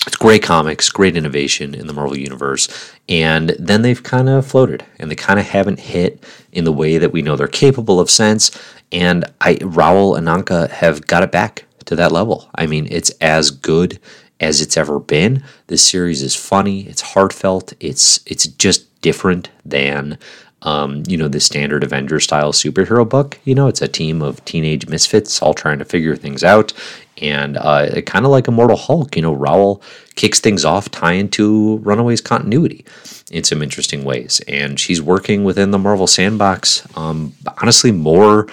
it's 0.08 0.16
great 0.16 0.42
comics, 0.42 0.88
great 0.88 1.16
innovation 1.16 1.74
in 1.74 1.86
the 1.86 1.92
Marvel 1.92 2.16
universe, 2.16 2.92
and 3.08 3.50
then 3.58 3.82
they've 3.82 4.02
kind 4.02 4.28
of 4.28 4.46
floated, 4.46 4.84
and 4.98 5.10
they 5.10 5.14
kind 5.14 5.40
of 5.40 5.46
haven't 5.46 5.80
hit 5.80 6.24
in 6.52 6.64
the 6.64 6.72
way 6.72 6.98
that 6.98 7.12
we 7.12 7.22
know 7.22 7.36
they're 7.36 7.48
capable 7.48 8.00
of 8.00 8.10
since. 8.10 8.50
And 8.92 9.24
I, 9.40 9.58
Rowell 9.62 10.14
and 10.14 10.26
Anka 10.26 10.70
have 10.70 11.06
got 11.06 11.22
it 11.22 11.32
back 11.32 11.64
to 11.86 11.96
that 11.96 12.12
level. 12.12 12.48
I 12.54 12.66
mean, 12.66 12.86
it's 12.90 13.10
as 13.20 13.50
good 13.50 13.98
as 14.40 14.60
it's 14.60 14.76
ever 14.76 14.98
been. 15.00 15.42
This 15.66 15.84
series 15.84 16.22
is 16.22 16.34
funny, 16.34 16.82
it's 16.82 17.00
heartfelt, 17.00 17.72
it's 17.80 18.20
it's 18.26 18.46
just 18.46 19.00
different 19.00 19.50
than 19.64 20.18
um, 20.62 21.04
you 21.06 21.16
know, 21.16 21.28
the 21.28 21.40
standard 21.40 21.84
Avenger 21.84 22.18
style 22.20 22.52
superhero 22.52 23.08
book. 23.08 23.38
You 23.44 23.54
know, 23.54 23.68
it's 23.68 23.82
a 23.82 23.88
team 23.88 24.22
of 24.22 24.44
teenage 24.44 24.88
misfits 24.88 25.40
all 25.40 25.54
trying 25.54 25.78
to 25.78 25.84
figure 25.84 26.16
things 26.16 26.42
out 26.42 26.72
And 27.22 27.56
uh, 27.56 28.00
kind 28.02 28.24
of 28.24 28.30
like 28.30 28.48
Immortal 28.48 28.76
Hulk, 28.76 29.16
you 29.16 29.22
know, 29.22 29.32
Rowell 29.32 29.82
kicks 30.14 30.40
things 30.40 30.64
off, 30.64 30.90
tying 30.90 31.28
to 31.30 31.78
Runaways 31.78 32.20
continuity 32.20 32.84
in 33.30 33.44
some 33.44 33.62
interesting 33.62 34.04
ways. 34.04 34.40
And 34.48 34.78
she's 34.78 35.02
working 35.02 35.44
within 35.44 35.70
the 35.70 35.78
Marvel 35.78 36.06
sandbox, 36.06 36.86
um, 36.96 37.34
honestly, 37.60 37.92
more 37.92 38.48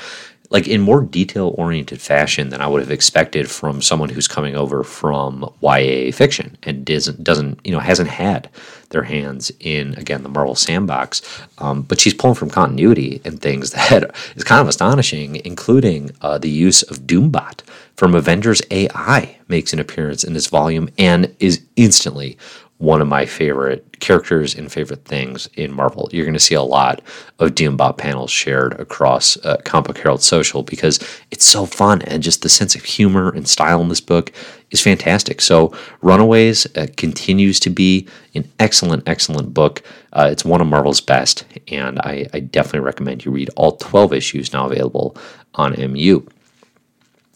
like 0.55 0.69
in 0.69 0.79
more 0.79 1.01
detail 1.01 1.53
oriented 1.57 1.99
fashion 1.99 2.47
than 2.47 2.61
I 2.61 2.67
would 2.67 2.79
have 2.79 2.89
expected 2.89 3.51
from 3.51 3.81
someone 3.81 4.07
who's 4.07 4.25
coming 4.25 4.55
over 4.55 4.85
from 4.85 5.53
YA 5.61 6.13
fiction 6.13 6.57
and 6.63 6.85
doesn't 6.85 7.21
doesn't 7.21 7.59
you 7.65 7.73
know 7.73 7.79
hasn't 7.79 8.07
had 8.07 8.49
their 8.91 9.03
hands 9.03 9.51
in 9.59 9.95
again 9.95 10.23
the 10.23 10.29
Marvel 10.29 10.55
sandbox. 10.55 11.21
Um, 11.57 11.81
but 11.81 11.99
she's 11.99 12.13
pulling 12.13 12.35
from 12.35 12.49
continuity 12.49 13.21
and 13.25 13.41
things 13.41 13.71
that 13.89 14.15
is 14.37 14.45
kind 14.45 14.61
of 14.61 14.69
astonishing, 14.69 15.41
including 15.43 16.11
uh, 16.21 16.37
the 16.37 16.49
use 16.49 16.83
of 16.83 16.99
Doombot 16.99 17.59
from 17.97 18.15
Avengers 18.15 18.61
AI 18.71 19.37
makes 19.49 19.73
an 19.73 19.79
appearance 19.79 20.23
in 20.23 20.31
this 20.31 20.47
volume 20.47 20.87
and 20.97 21.35
is 21.41 21.61
instantly 21.75 22.37
one 22.77 23.01
of 23.01 23.07
my 23.07 23.25
favorite 23.25 23.99
characters 24.01 24.53
and 24.53 24.69
favorite 24.69 25.05
things 25.05 25.47
in 25.53 25.71
Marvel. 25.71 26.09
You're 26.11 26.25
going 26.25 26.33
to 26.33 26.39
see 26.39 26.55
a 26.55 26.61
lot 26.61 27.01
of 27.39 27.55
Doombot 27.55 27.97
panels 27.97 28.29
shared 28.29 28.77
across 28.79 29.37
uh, 29.45 29.57
Comic 29.63 29.97
Herald 29.97 30.21
Social 30.21 30.61
because 30.61 30.99
it's 31.31 31.45
so 31.45 31.65
fun 31.65 32.01
and 32.01 32.21
just 32.21 32.41
the 32.41 32.49
sense 32.49 32.75
of 32.75 32.83
humor 32.83 33.29
and 33.29 33.47
style 33.47 33.81
in 33.81 33.87
this 33.87 34.01
book 34.01 34.33
is 34.71 34.81
fantastic. 34.81 35.39
So, 35.39 35.73
Runaways 36.01 36.65
uh, 36.75 36.87
continues 36.97 37.61
to 37.61 37.69
be 37.69 38.07
an 38.33 38.49
excellent, 38.59 39.07
excellent 39.07 39.53
book. 39.53 39.81
Uh, 40.11 40.27
it's 40.29 40.43
one 40.43 40.59
of 40.59 40.67
Marvel's 40.67 41.01
best, 41.01 41.45
and 41.69 41.99
I, 41.99 42.27
I 42.33 42.39
definitely 42.39 42.81
recommend 42.81 43.23
you 43.23 43.31
read 43.31 43.49
all 43.55 43.77
12 43.77 44.11
issues 44.13 44.51
now 44.51 44.65
available 44.65 45.15
on 45.53 45.73
MU. 45.91 46.25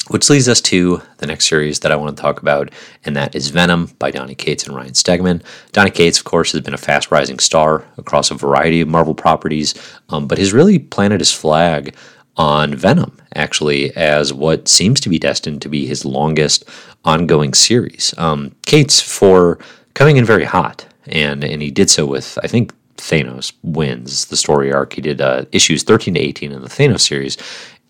Which 0.10 0.28
leads 0.28 0.50
us 0.50 0.60
to 0.62 1.04
the 1.20 1.28
next 1.28 1.48
series 1.48 1.82
that 1.82 1.92
I 1.92 1.96
want 1.96 2.18
to 2.18 2.22
talk 2.22 2.42
about, 2.42 2.72
and 3.06 3.16
that 3.16 3.36
is 3.36 3.50
Venom 3.50 3.92
by 4.00 4.10
Donny 4.10 4.34
Cates 4.34 4.66
and 4.66 4.76
Ryan 4.76 4.94
Stegman. 4.94 5.44
Donny 5.72 5.92
Cates, 5.92 6.18
of 6.18 6.26
course, 6.26 6.52
has 6.52 6.62
been 6.62 6.74
a 6.74 6.80
fast 6.80 7.12
rising 7.12 7.38
star 7.38 7.86
across 7.96 8.32
a 8.32 8.34
variety 8.34 8.82
of 8.82 8.88
Marvel 8.88 9.14
properties, 9.14 9.76
um, 10.10 10.28
but 10.28 10.40
has 10.40 10.52
really 10.52 10.80
planted 10.80 11.22
his 11.22 11.32
flag 11.32 11.96
on 12.38 12.74
Venom, 12.74 13.20
actually, 13.36 13.96
as 13.96 14.34
what 14.34 14.68
seems 14.68 15.00
to 15.02 15.10
be 15.10 15.20
destined 15.20 15.62
to 15.62 15.70
be 15.70 15.86
his 15.86 16.06
longest 16.06 16.64
ongoing 17.06 17.54
series. 17.54 18.16
Um, 18.18 18.56
Cates, 18.66 19.00
for 19.00 19.60
coming 19.94 20.18
in 20.18 20.26
very 20.26 20.46
hot, 20.46 20.88
and, 21.06 21.44
and 21.44 21.62
he 21.62 21.70
did 21.70 21.90
so 21.90 22.08
with, 22.08 22.40
I 22.44 22.48
think, 22.48 22.74
Thanos 22.98 23.54
wins 23.64 24.26
the 24.26 24.38
story 24.38 24.74
arc. 24.74 24.94
He 24.94 25.02
did 25.02 25.22
uh, 25.22 25.46
issues 25.52 25.84
13 25.84 26.16
to 26.16 26.20
18 26.20 26.52
in 26.52 26.62
the 26.62 26.68
Thanos 26.68 27.02
series, 27.02 27.38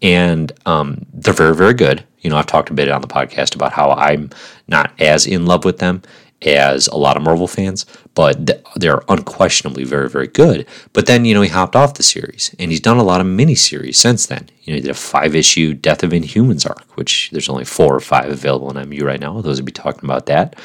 and 0.02 0.52
um, 0.66 1.06
they're 1.14 1.34
very, 1.34 1.56
very 1.56 1.74
good. 1.74 2.04
You 2.20 2.30
know, 2.30 2.38
I've 2.38 2.46
talked 2.46 2.70
a 2.70 2.74
bit 2.74 2.90
on 2.90 3.02
the 3.02 3.08
podcast 3.08 3.56
about 3.56 3.74
how 3.74 3.92
I'm 3.92 4.30
not 4.68 4.92
as 5.00 5.26
in 5.26 5.46
love 5.46 5.66
with 5.66 5.80
them 5.80 6.02
as 6.42 6.88
a 6.88 6.96
lot 6.96 7.18
of 7.18 7.24
Marvel 7.24 7.48
fans, 7.48 7.86
but 8.16 8.64
they're 8.76 9.02
unquestionably 9.10 9.84
very, 9.84 10.10
very 10.10 10.28
good. 10.28 10.66
But 10.94 11.06
then, 11.06 11.26
you 11.26 11.34
know, 11.34 11.42
he 11.42 11.50
hopped 11.50 11.76
off 11.76 11.96
the 11.96 12.04
series 12.04 12.56
and 12.58 12.72
he's 12.72 12.80
done 12.80 12.98
a 12.98 13.04
lot 13.04 13.22
of 13.22 13.28
mini 13.28 13.56
series 13.56 13.98
since 13.98 14.26
then. 14.26 14.50
You 14.64 14.74
know, 14.74 14.76
he 14.76 14.82
did 14.82 14.92
a 14.92 14.96
five 14.96 15.36
issue 15.36 15.74
Death 15.74 16.04
of 16.04 16.12
Inhumans 16.12 16.68
arc, 16.68 16.86
which 16.96 17.30
there's 17.32 17.50
only 17.50 17.66
four 17.66 17.94
or 17.94 18.00
five 18.00 18.30
available 18.30 18.76
in 18.76 18.90
MU 18.90 19.06
right 19.06 19.20
now. 19.20 19.42
Those 19.42 19.58
would 19.58 19.66
be 19.66 19.72
talking 19.72 20.06
about 20.06 20.28
that. 20.28 20.56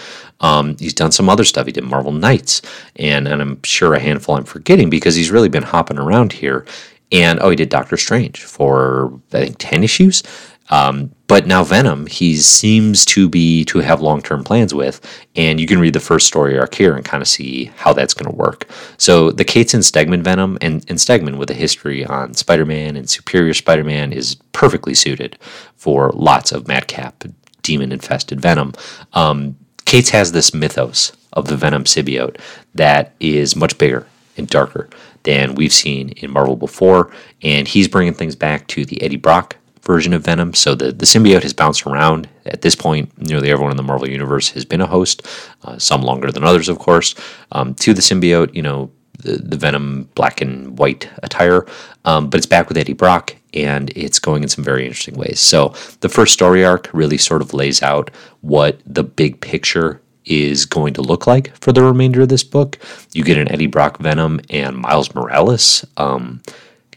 Um, 0.40 0.76
he's 0.78 0.94
done 0.94 1.12
some 1.12 1.28
other 1.28 1.44
stuff. 1.44 1.66
He 1.66 1.72
did 1.72 1.84
Marvel 1.84 2.12
Knights, 2.12 2.60
and, 2.96 3.26
and 3.26 3.40
I'm 3.40 3.62
sure 3.62 3.94
a 3.94 4.00
handful 4.00 4.36
I'm 4.36 4.44
forgetting 4.44 4.90
because 4.90 5.14
he's 5.14 5.30
really 5.30 5.48
been 5.48 5.62
hopping 5.62 5.98
around 5.98 6.32
here. 6.32 6.66
And 7.14 7.38
oh, 7.40 7.49
he 7.50 7.56
did 7.56 7.68
Doctor 7.68 7.97
Strange 7.97 8.42
for 8.42 9.18
I 9.33 9.44
think 9.44 9.56
ten 9.59 9.85
issues. 9.85 10.23
Um, 10.71 11.14
but 11.26 11.47
now 11.47 11.62
Venom, 11.62 12.06
he 12.06 12.37
seems 12.37 13.04
to 13.06 13.28
be 13.28 13.64
to 13.66 13.80
have 13.80 14.00
long 14.00 14.23
term 14.23 14.44
plans 14.44 14.73
with, 14.75 15.00
and 15.37 15.61
you 15.61 15.66
can 15.66 15.78
read 15.78 15.92
the 15.92 16.00
first 16.00 16.26
story 16.26 16.59
arc 16.59 16.75
here 16.75 16.94
and 16.94 17.04
kind 17.04 17.23
of 17.23 17.28
see 17.28 17.66
how 17.76 17.92
that's 17.92 18.14
going 18.14 18.30
to 18.30 18.37
work. 18.37 18.68
So 18.97 19.30
the 19.30 19.44
Cates 19.44 19.75
and 19.75 19.83
Stegman 19.83 20.23
Venom, 20.23 20.59
and, 20.61 20.85
and 20.88 20.99
Stegman 20.99 21.37
with 21.37 21.50
a 21.50 21.54
history 21.54 22.04
on 22.04 22.35
Spider 22.35 22.64
Man 22.64 22.97
and 22.97 23.09
Superior 23.09 23.54
Spider 23.54 23.85
Man 23.85 24.12
is 24.12 24.37
perfectly 24.52 24.94
suited 24.94 25.38
for 25.76 26.11
lots 26.14 26.50
of 26.50 26.66
madcap, 26.66 27.25
demon 27.62 27.92
infested 27.92 28.40
Venom. 28.40 28.73
Um, 29.12 29.56
Cates 29.85 30.11
has 30.11 30.33
this 30.33 30.54
mythos 30.54 31.12
of 31.35 31.49
the 31.49 31.56
Venom 31.56 31.85
symbiote 31.85 32.40
that 32.75 33.14
is 33.21 33.54
much 33.54 33.76
bigger 33.76 34.06
and 34.36 34.48
darker 34.48 34.88
than 35.22 35.54
we've 35.54 35.72
seen 35.72 36.10
in 36.10 36.30
Marvel 36.30 36.56
before, 36.56 37.10
and 37.42 37.66
he's 37.68 37.88
bringing 37.88 38.14
things 38.14 38.36
back 38.36 38.66
to 38.68 38.84
the 38.84 39.02
Eddie 39.02 39.16
Brock 39.16 39.56
version 39.82 40.14
of 40.14 40.24
Venom. 40.24 40.54
So 40.54 40.74
the, 40.74 40.92
the 40.92 41.06
symbiote 41.06 41.42
has 41.42 41.52
bounced 41.52 41.86
around. 41.86 42.28
At 42.46 42.62
this 42.62 42.74
point, 42.74 43.12
nearly 43.18 43.50
everyone 43.50 43.70
in 43.70 43.76
the 43.76 43.82
Marvel 43.82 44.08
Universe 44.08 44.50
has 44.50 44.64
been 44.64 44.80
a 44.80 44.86
host, 44.86 45.26
uh, 45.62 45.78
some 45.78 46.02
longer 46.02 46.32
than 46.32 46.44
others, 46.44 46.68
of 46.68 46.78
course, 46.78 47.14
um, 47.52 47.74
to 47.76 47.94
the 47.94 48.00
symbiote, 48.00 48.54
you 48.54 48.62
know, 48.62 48.90
the, 49.18 49.36
the 49.36 49.56
Venom 49.56 50.08
black 50.14 50.40
and 50.40 50.78
white 50.78 51.08
attire. 51.22 51.66
Um, 52.04 52.28
but 52.28 52.38
it's 52.38 52.46
back 52.46 52.68
with 52.68 52.76
Eddie 52.76 52.94
Brock, 52.94 53.36
and 53.52 53.90
it's 53.96 54.18
going 54.18 54.42
in 54.42 54.48
some 54.48 54.64
very 54.64 54.84
interesting 54.84 55.16
ways. 55.16 55.40
So 55.40 55.74
the 56.00 56.08
first 56.08 56.32
story 56.32 56.64
arc 56.64 56.90
really 56.92 57.18
sort 57.18 57.42
of 57.42 57.54
lays 57.54 57.82
out 57.82 58.10
what 58.40 58.80
the 58.86 59.04
big 59.04 59.40
picture 59.40 60.00
is 60.24 60.66
going 60.66 60.94
to 60.94 61.02
look 61.02 61.26
like 61.26 61.54
for 61.58 61.72
the 61.72 61.82
remainder 61.82 62.22
of 62.22 62.28
this 62.28 62.44
book. 62.44 62.78
You 63.12 63.24
get 63.24 63.38
an 63.38 63.50
Eddie 63.50 63.66
Brock 63.66 63.98
Venom 63.98 64.40
and 64.50 64.76
Miles 64.76 65.14
Morales 65.14 65.84
um, 65.96 66.42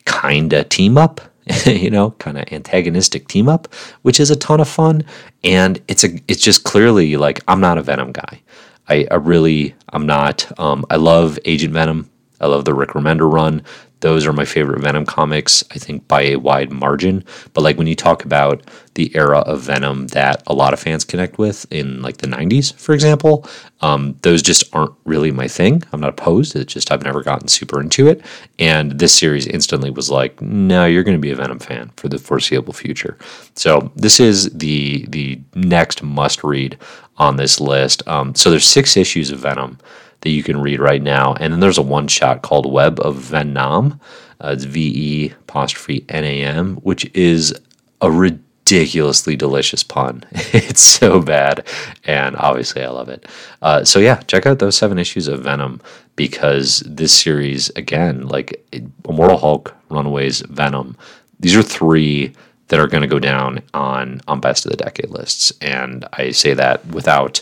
kind 0.05 0.53
of 0.53 0.69
team 0.69 0.97
up 0.97 1.21
you 1.65 1.89
know, 1.89 2.11
kind 2.11 2.37
of 2.37 2.45
antagonistic 2.51 3.27
team 3.27 3.47
up, 3.47 3.73
which 4.01 4.19
is 4.19 4.29
a 4.29 4.35
ton 4.35 4.59
of 4.59 4.67
fun. 4.67 5.03
And 5.43 5.81
it's 5.87 6.03
a 6.03 6.09
it's 6.27 6.41
just 6.41 6.63
clearly 6.63 7.17
like 7.17 7.41
I'm 7.47 7.61
not 7.61 7.77
a 7.77 7.81
Venom 7.81 8.11
guy. 8.11 8.41
I, 8.89 9.07
I 9.11 9.15
really 9.15 9.75
I'm 9.89 10.05
not. 10.05 10.49
Um, 10.59 10.85
I 10.89 10.95
love 10.97 11.39
Agent 11.45 11.73
Venom. 11.73 12.09
I 12.39 12.47
love 12.47 12.65
the 12.65 12.73
Rick 12.73 12.89
Remender 12.89 13.31
run. 13.31 13.63
Those 14.01 14.25
are 14.25 14.33
my 14.33 14.45
favorite 14.45 14.81
Venom 14.81 15.05
comics, 15.05 15.63
I 15.71 15.79
think, 15.79 16.07
by 16.07 16.21
a 16.23 16.35
wide 16.35 16.71
margin. 16.71 17.23
But 17.53 17.61
like 17.61 17.77
when 17.77 17.87
you 17.87 17.95
talk 17.95 18.23
about 18.25 18.61
the 18.93 19.15
era 19.15 19.39
of 19.39 19.61
Venom 19.61 20.07
that 20.07 20.43
a 20.47 20.53
lot 20.53 20.73
of 20.73 20.79
fans 20.79 21.03
connect 21.03 21.37
with 21.37 21.65
in 21.71 22.01
like 22.01 22.17
the 22.17 22.27
90s, 22.27 22.73
for 22.75 22.93
example, 22.93 23.47
um, 23.81 24.17
those 24.21 24.41
just 24.41 24.63
aren't 24.75 24.93
really 25.05 25.31
my 25.31 25.47
thing. 25.47 25.83
I'm 25.91 25.99
not 25.99 26.09
opposed. 26.09 26.55
It's 26.55 26.73
just 26.73 26.91
I've 26.91 27.03
never 27.03 27.23
gotten 27.23 27.47
super 27.47 27.79
into 27.79 28.07
it. 28.07 28.23
And 28.59 28.91
this 28.99 29.13
series 29.13 29.47
instantly 29.47 29.89
was 29.89 30.09
like, 30.09 30.41
no, 30.41 30.85
you're 30.85 31.03
going 31.03 31.17
to 31.17 31.21
be 31.21 31.31
a 31.31 31.35
Venom 31.35 31.59
fan 31.59 31.91
for 31.97 32.07
the 32.07 32.17
foreseeable 32.17 32.73
future. 32.73 33.17
So 33.55 33.91
this 33.95 34.19
is 34.19 34.49
the 34.51 35.05
the 35.09 35.39
next 35.55 36.03
must 36.03 36.43
read 36.43 36.77
on 37.17 37.35
this 37.35 37.59
list. 37.59 38.07
Um, 38.07 38.35
so 38.35 38.49
there's 38.49 38.65
six 38.65 38.95
issues 38.95 39.31
of 39.31 39.39
Venom 39.39 39.77
that 40.21 40.29
you 40.29 40.43
can 40.43 40.61
read 40.61 40.79
right 40.79 41.01
now. 41.01 41.33
And 41.33 41.53
then 41.53 41.59
there's 41.59 41.77
a 41.77 41.83
one 41.83 42.07
shot 42.07 42.41
called 42.41 42.71
Web 42.71 42.99
of 42.99 43.15
Venom. 43.15 43.99
Uh, 44.39 44.51
it's 44.53 44.65
V 44.65 45.25
E 45.25 45.29
apostrophe 45.41 46.05
N 46.09 46.23
A 46.23 46.43
M, 46.43 46.75
which 46.77 47.09
is 47.13 47.53
a 48.01 48.11
ridiculously 48.11 49.35
delicious 49.35 49.83
pun. 49.83 50.23
it's 50.31 50.81
so 50.81 51.21
bad. 51.21 51.65
And 52.03 52.35
obviously, 52.35 52.83
I 52.83 52.89
love 52.89 53.09
it. 53.09 53.25
Uh, 53.61 53.83
so, 53.83 53.99
yeah, 53.99 54.17
check 54.21 54.45
out 54.45 54.59
those 54.59 54.77
seven 54.77 54.99
issues 54.99 55.27
of 55.27 55.43
Venom 55.43 55.81
because 56.15 56.83
this 56.85 57.13
series, 57.13 57.69
again, 57.71 58.27
like 58.27 58.63
Immortal 59.07 59.37
Hulk, 59.37 59.75
Runaways, 59.89 60.41
Venom, 60.41 60.97
these 61.39 61.55
are 61.55 61.63
three 61.63 62.33
that 62.67 62.79
are 62.79 62.87
going 62.87 63.01
to 63.01 63.07
go 63.07 63.19
down 63.19 63.61
on 63.73 64.21
on 64.27 64.39
best 64.39 64.65
of 64.65 64.71
the 64.71 64.77
decade 64.77 65.09
lists 65.09 65.51
and 65.61 66.05
i 66.13 66.31
say 66.31 66.53
that 66.53 66.85
without 66.87 67.41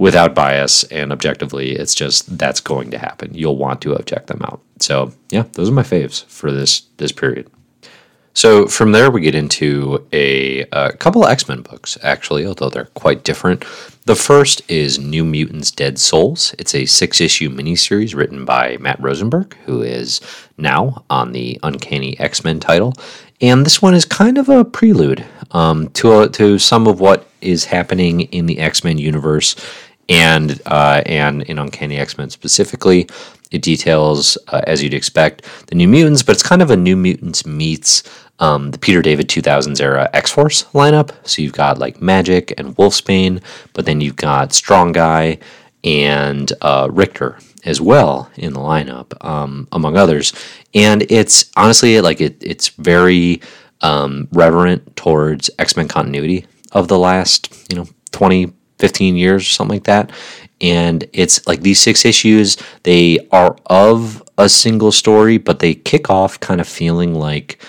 without 0.00 0.34
bias 0.34 0.82
and 0.84 1.12
objectively, 1.12 1.72
it's 1.72 1.94
just 1.94 2.38
that's 2.38 2.58
going 2.58 2.90
to 2.90 2.98
happen. 2.98 3.34
You'll 3.34 3.58
want 3.58 3.82
to 3.82 4.02
check 4.06 4.26
them 4.26 4.40
out. 4.42 4.60
So 4.80 5.12
yeah, 5.30 5.44
those 5.52 5.68
are 5.68 5.72
my 5.72 5.82
faves 5.82 6.24
for 6.24 6.50
this 6.50 6.80
this 6.96 7.12
period. 7.12 7.50
So 8.32 8.66
from 8.66 8.92
there, 8.92 9.10
we 9.10 9.20
get 9.20 9.34
into 9.34 10.06
a, 10.12 10.60
a 10.72 10.92
couple 10.92 11.24
of 11.24 11.30
X 11.30 11.48
Men 11.48 11.60
books, 11.62 11.98
actually, 12.02 12.46
although 12.46 12.70
they're 12.70 12.84
quite 12.94 13.24
different. 13.24 13.64
The 14.06 14.14
first 14.14 14.62
is 14.70 14.98
New 14.98 15.24
Mutants 15.24 15.70
Dead 15.70 15.98
Souls. 15.98 16.54
It's 16.58 16.74
a 16.74 16.86
six 16.86 17.20
issue 17.20 17.50
miniseries 17.50 18.14
written 18.14 18.46
by 18.46 18.78
Matt 18.78 19.00
Rosenberg, 19.00 19.54
who 19.66 19.82
is 19.82 20.20
now 20.56 21.04
on 21.10 21.32
the 21.32 21.60
Uncanny 21.62 22.18
X 22.18 22.42
Men 22.42 22.58
title. 22.60 22.94
And 23.42 23.66
this 23.66 23.82
one 23.82 23.94
is 23.94 24.04
kind 24.06 24.38
of 24.38 24.48
a 24.48 24.64
prelude 24.64 25.26
um, 25.50 25.88
to, 25.90 26.28
to 26.28 26.58
some 26.58 26.86
of 26.86 27.00
what 27.00 27.26
is 27.40 27.64
happening 27.64 28.20
in 28.20 28.46
the 28.46 28.58
X 28.58 28.84
Men 28.84 28.96
universe 28.96 29.56
and 30.10 30.60
uh, 30.66 31.02
and 31.06 31.42
in 31.44 31.58
Uncanny 31.58 31.96
X 31.96 32.18
Men 32.18 32.28
specifically, 32.28 33.08
it 33.50 33.62
details, 33.62 34.36
uh, 34.48 34.60
as 34.66 34.82
you'd 34.82 34.92
expect, 34.92 35.44
the 35.68 35.74
New 35.74 35.88
Mutants, 35.88 36.22
but 36.22 36.32
it's 36.32 36.42
kind 36.42 36.60
of 36.60 36.70
a 36.70 36.76
New 36.76 36.96
Mutants 36.96 37.46
meets 37.46 38.02
um, 38.40 38.70
the 38.70 38.78
Peter 38.78 39.02
David 39.02 39.28
2000s 39.28 39.80
era 39.80 40.10
X 40.12 40.30
Force 40.30 40.64
lineup. 40.74 41.12
So 41.26 41.40
you've 41.40 41.52
got 41.52 41.78
like 41.78 41.98
Magik 42.00 42.52
and 42.58 42.76
Wolfsbane, 42.76 43.42
but 43.72 43.86
then 43.86 44.00
you've 44.00 44.16
got 44.16 44.52
Strong 44.52 44.92
Guy 44.92 45.38
and 45.84 46.52
uh, 46.60 46.88
Rictor 46.90 47.38
as 47.64 47.80
well 47.80 48.30
in 48.36 48.52
the 48.52 48.60
lineup, 48.60 49.12
um, 49.24 49.68
among 49.72 49.96
others. 49.96 50.32
And 50.74 51.02
it's 51.10 51.50
honestly 51.56 52.00
like 52.00 52.20
it, 52.20 52.36
it's 52.40 52.68
very 52.68 53.40
um, 53.82 54.28
reverent 54.32 54.96
towards 54.96 55.50
X 55.58 55.76
Men 55.76 55.88
continuity 55.88 56.46
of 56.72 56.88
the 56.88 56.98
last, 56.98 57.52
you 57.70 57.76
know, 57.76 57.86
20, 58.12 58.52
15 58.80 59.16
years 59.16 59.42
or 59.42 59.50
something 59.50 59.76
like 59.76 59.84
that. 59.84 60.10
And 60.60 61.04
it's 61.12 61.46
like 61.46 61.60
these 61.60 61.80
six 61.80 62.04
issues, 62.04 62.56
they 62.82 63.26
are 63.32 63.56
of 63.66 64.22
a 64.36 64.48
single 64.48 64.92
story, 64.92 65.38
but 65.38 65.58
they 65.58 65.74
kick 65.74 66.10
off 66.10 66.40
kind 66.40 66.60
of 66.60 66.68
feeling 66.68 67.14
like, 67.14 67.62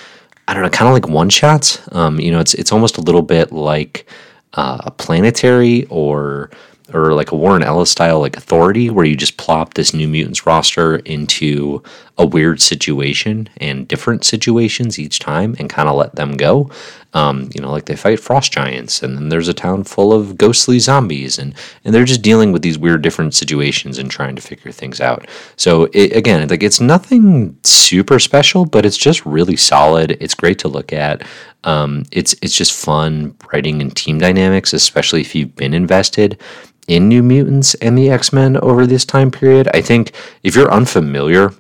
I 0.48 0.54
don't 0.54 0.64
know, 0.64 0.70
kind 0.70 0.88
of 0.88 0.94
like 0.94 1.08
one 1.08 1.30
shots. 1.30 1.80
Um, 1.94 2.20
you 2.20 2.32
know, 2.32 2.40
it's 2.40 2.54
it's 2.54 2.72
almost 2.72 2.98
a 2.98 3.02
little 3.02 3.22
bit 3.22 3.52
like 3.52 4.06
uh, 4.54 4.80
a 4.86 4.92
planetary 4.92 5.86
or 5.86 6.50
or 6.94 7.14
like 7.14 7.32
a 7.32 7.36
Warren 7.36 7.64
Ellis 7.64 7.92
style 7.92 8.20
like 8.20 8.36
authority 8.36 8.90
where 8.90 9.06
you 9.06 9.16
just 9.16 9.38
plop 9.38 9.74
this 9.74 9.94
New 9.94 10.08
Mutants 10.08 10.46
roster 10.46 10.98
into 10.98 11.82
a 12.18 12.26
weird 12.26 12.62
situation 12.62 13.50
and 13.58 13.88
different 13.88 14.26
situations 14.26 15.00
each 15.00 15.20
time 15.20 15.56
and 15.60 15.70
kind 15.70 15.88
of 15.88 15.96
let 15.96 16.16
them 16.16 16.36
go. 16.36 16.70
Um, 17.14 17.50
you 17.54 17.62
know, 17.62 17.72
like 17.72 17.86
they 17.86 17.96
fight 17.96 18.20
frost 18.22 18.54
giants 18.54 19.04
and 19.04 19.18
then 19.18 19.30
there's 19.30 19.50
a 19.50 19.54
town 19.54 19.84
full 19.84 20.14
of 20.14 20.38
ghostly 20.38 20.80
zombies 20.80 21.38
and 21.38 21.54
and 21.84 21.94
they're 21.94 22.06
just 22.06 22.22
dealing 22.22 22.54
with 22.54 22.62
these 22.62 22.78
weird 22.78 23.02
different 23.02 23.34
situations 23.34 23.98
and 23.98 24.10
trying 24.10 24.36
to 24.36 24.42
figure 24.42 24.72
things 24.72 25.02
out. 25.02 25.28
So 25.58 25.90
it, 25.94 26.16
again, 26.16 26.48
like 26.48 26.64
it's 26.64 26.80
nothing 26.80 27.58
super 27.64 28.18
special, 28.18 28.66
but 28.66 28.86
it's 28.86 28.98
just 28.98 29.26
really 29.26 29.58
solid. 29.58 30.18
It's 30.22 30.36
great 30.36 30.60
to 30.60 30.70
look 30.70 30.94
at. 30.94 31.24
Um, 31.64 32.06
it's 32.12 32.34
it's 32.42 32.56
just 32.56 32.74
fun 32.74 33.36
writing 33.52 33.82
and 33.82 33.96
team 33.96 34.18
dynamics, 34.18 34.74
especially 34.74 35.22
if 35.22 35.36
you've 35.36 35.56
been 35.56 35.74
invested 35.74 36.40
in 36.88 37.08
New 37.08 37.24
Mutants 37.24 37.74
and 37.76 37.98
the 37.98 38.10
X 38.10 38.34
Men 38.34 38.58
over 38.58 38.86
this 38.86 39.06
time 39.06 39.32
period. 39.32 39.70
I 39.74 39.82
think 39.82 40.14
if 40.44 40.56
you're 40.56 40.72
unfamiliar 40.74 41.54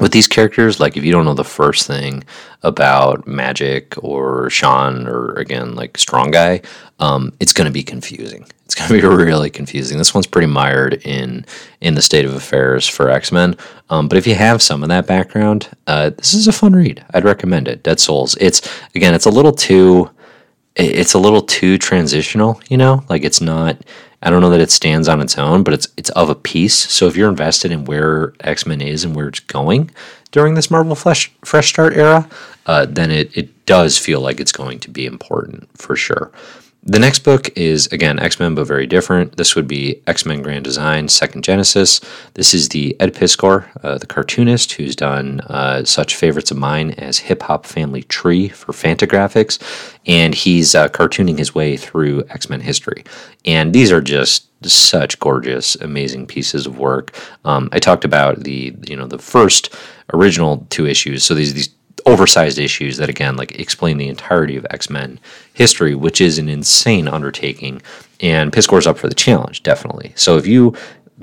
with 0.00 0.12
these 0.12 0.26
characters, 0.26 0.80
like 0.80 0.96
if 0.96 1.04
you 1.04 1.12
don't 1.12 1.24
know 1.24 1.34
the 1.34 1.44
first 1.44 1.86
thing 1.86 2.24
about 2.62 3.26
Magik 3.26 4.02
or 4.02 4.48
Sean 4.48 5.06
or 5.06 5.34
again 5.34 5.74
like 5.74 5.98
Strong 5.98 6.30
Guy, 6.30 6.62
um, 6.98 7.32
it's 7.40 7.52
going 7.52 7.66
to 7.66 7.72
be 7.72 7.82
confusing. 7.82 8.46
It's 8.64 8.74
going 8.74 8.88
to 9.00 9.08
be 9.08 9.14
really 9.14 9.50
confusing. 9.50 9.98
This 9.98 10.14
one's 10.14 10.26
pretty 10.26 10.46
mired 10.46 10.94
in 11.04 11.44
in 11.80 11.94
the 11.94 12.02
state 12.02 12.24
of 12.24 12.34
affairs 12.34 12.88
for 12.88 13.10
X 13.10 13.32
Men. 13.32 13.56
Um, 13.90 14.08
but 14.08 14.16
if 14.16 14.26
you 14.26 14.34
have 14.34 14.62
some 14.62 14.82
of 14.82 14.88
that 14.88 15.06
background, 15.06 15.68
uh, 15.86 16.10
this 16.10 16.32
is 16.32 16.48
a 16.48 16.52
fun 16.52 16.72
read. 16.72 17.04
I'd 17.12 17.24
recommend 17.24 17.68
it. 17.68 17.82
Dead 17.82 18.00
Souls. 18.00 18.36
It's 18.40 18.62
again, 18.94 19.14
it's 19.14 19.26
a 19.26 19.30
little 19.30 19.52
too, 19.52 20.10
it's 20.74 21.12
a 21.12 21.18
little 21.18 21.42
too 21.42 21.76
transitional. 21.76 22.60
You 22.70 22.78
know, 22.78 23.04
like 23.10 23.24
it's 23.24 23.42
not 23.42 23.76
I 24.22 24.30
don't 24.30 24.40
know 24.40 24.50
that 24.50 24.60
it 24.60 24.70
stands 24.70 25.08
on 25.08 25.20
its 25.20 25.36
own, 25.36 25.62
but 25.62 25.74
it's 25.74 25.88
it's 25.96 26.10
of 26.10 26.30
a 26.30 26.34
piece. 26.34 26.74
So 26.74 27.06
if 27.06 27.16
you're 27.16 27.28
invested 27.28 27.72
in 27.72 27.84
where 27.84 28.32
X 28.40 28.66
Men 28.66 28.80
is 28.80 29.04
and 29.04 29.14
where 29.16 29.28
it's 29.28 29.40
going 29.40 29.90
during 30.30 30.54
this 30.54 30.70
Marvel 30.70 30.94
Fresh 30.94 31.32
Fresh 31.44 31.70
Start 31.70 31.94
era, 31.94 32.28
uh, 32.66 32.86
then 32.86 33.10
it 33.10 33.36
it 33.36 33.66
does 33.66 33.98
feel 33.98 34.20
like 34.20 34.40
it's 34.40 34.52
going 34.52 34.78
to 34.80 34.90
be 34.90 35.06
important 35.06 35.68
for 35.76 35.96
sure. 35.96 36.30
The 36.84 36.98
next 36.98 37.20
book 37.20 37.56
is 37.56 37.86
again 37.92 38.18
X 38.18 38.40
Men, 38.40 38.56
but 38.56 38.66
very 38.66 38.88
different. 38.88 39.36
This 39.36 39.54
would 39.54 39.68
be 39.68 40.02
X 40.08 40.26
Men 40.26 40.42
Grand 40.42 40.64
Design 40.64 41.06
Second 41.06 41.44
Genesis. 41.44 42.00
This 42.34 42.52
is 42.54 42.70
the 42.70 42.96
Ed 42.98 43.14
Piskor, 43.14 43.68
uh, 43.84 43.98
the 43.98 44.06
cartoonist, 44.06 44.72
who's 44.72 44.96
done 44.96 45.42
uh, 45.42 45.84
such 45.84 46.16
favorites 46.16 46.50
of 46.50 46.56
mine 46.56 46.90
as 46.92 47.18
Hip 47.18 47.42
Hop 47.42 47.66
Family 47.66 48.02
Tree 48.02 48.48
for 48.48 48.72
Fantagraphics, 48.72 49.62
and 50.06 50.34
he's 50.34 50.74
uh, 50.74 50.88
cartooning 50.88 51.38
his 51.38 51.54
way 51.54 51.76
through 51.76 52.24
X 52.30 52.50
Men 52.50 52.60
history. 52.60 53.04
And 53.44 53.72
these 53.72 53.92
are 53.92 54.00
just 54.00 54.48
such 54.68 55.20
gorgeous, 55.20 55.76
amazing 55.76 56.26
pieces 56.26 56.66
of 56.66 56.78
work. 56.78 57.14
Um, 57.44 57.68
I 57.70 57.78
talked 57.78 58.04
about 58.04 58.40
the 58.40 58.74
you 58.88 58.96
know 58.96 59.06
the 59.06 59.18
first 59.18 59.72
original 60.12 60.66
two 60.70 60.88
issues. 60.88 61.22
So 61.22 61.34
these 61.34 61.54
these 61.54 61.68
oversized 62.06 62.58
issues 62.58 62.96
that 62.96 63.08
again 63.08 63.36
like 63.36 63.58
explain 63.58 63.98
the 63.98 64.08
entirety 64.08 64.56
of 64.56 64.66
X-Men 64.70 65.20
history, 65.54 65.94
which 65.94 66.20
is 66.20 66.38
an 66.38 66.48
insane 66.48 67.08
undertaking. 67.08 67.82
And 68.20 68.52
Piskor's 68.52 68.86
up 68.86 68.98
for 68.98 69.08
the 69.08 69.14
challenge, 69.14 69.62
definitely. 69.62 70.12
So 70.16 70.36
if 70.36 70.46
you 70.46 70.74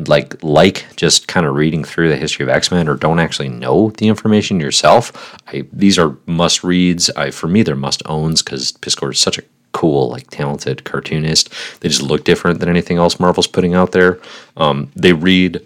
like 0.08 0.41
like 0.43 0.86
just 0.95 1.27
kind 1.27 1.45
of 1.45 1.55
reading 1.55 1.84
through 1.84 2.10
the 2.10 2.15
history 2.17 2.43
of 2.43 2.49
X-Men 2.49 2.88
or 2.88 2.95
don't 2.95 3.19
actually 3.19 3.49
know 3.49 3.91
the 3.91 4.08
information 4.08 4.60
yourself, 4.60 5.36
I, 5.47 5.65
these 5.73 5.97
are 5.97 6.17
must 6.25 6.63
reads. 6.63 7.10
I 7.12 7.32
for 7.32 7.47
me 7.47 7.63
they're 7.63 7.75
must 7.75 8.01
owns 8.05 8.41
because 8.41 8.71
Piskor 8.71 9.12
is 9.12 9.19
such 9.19 9.38
a 9.38 9.43
cool, 9.71 10.10
like 10.10 10.29
talented 10.29 10.84
cartoonist. 10.84 11.53
They 11.79 11.89
just 11.89 12.01
look 12.01 12.23
different 12.23 12.60
than 12.60 12.69
anything 12.69 12.97
else 12.97 13.19
Marvel's 13.19 13.47
putting 13.47 13.75
out 13.75 13.91
there. 13.91 14.19
Um, 14.58 14.91
they 14.95 15.13
read, 15.13 15.65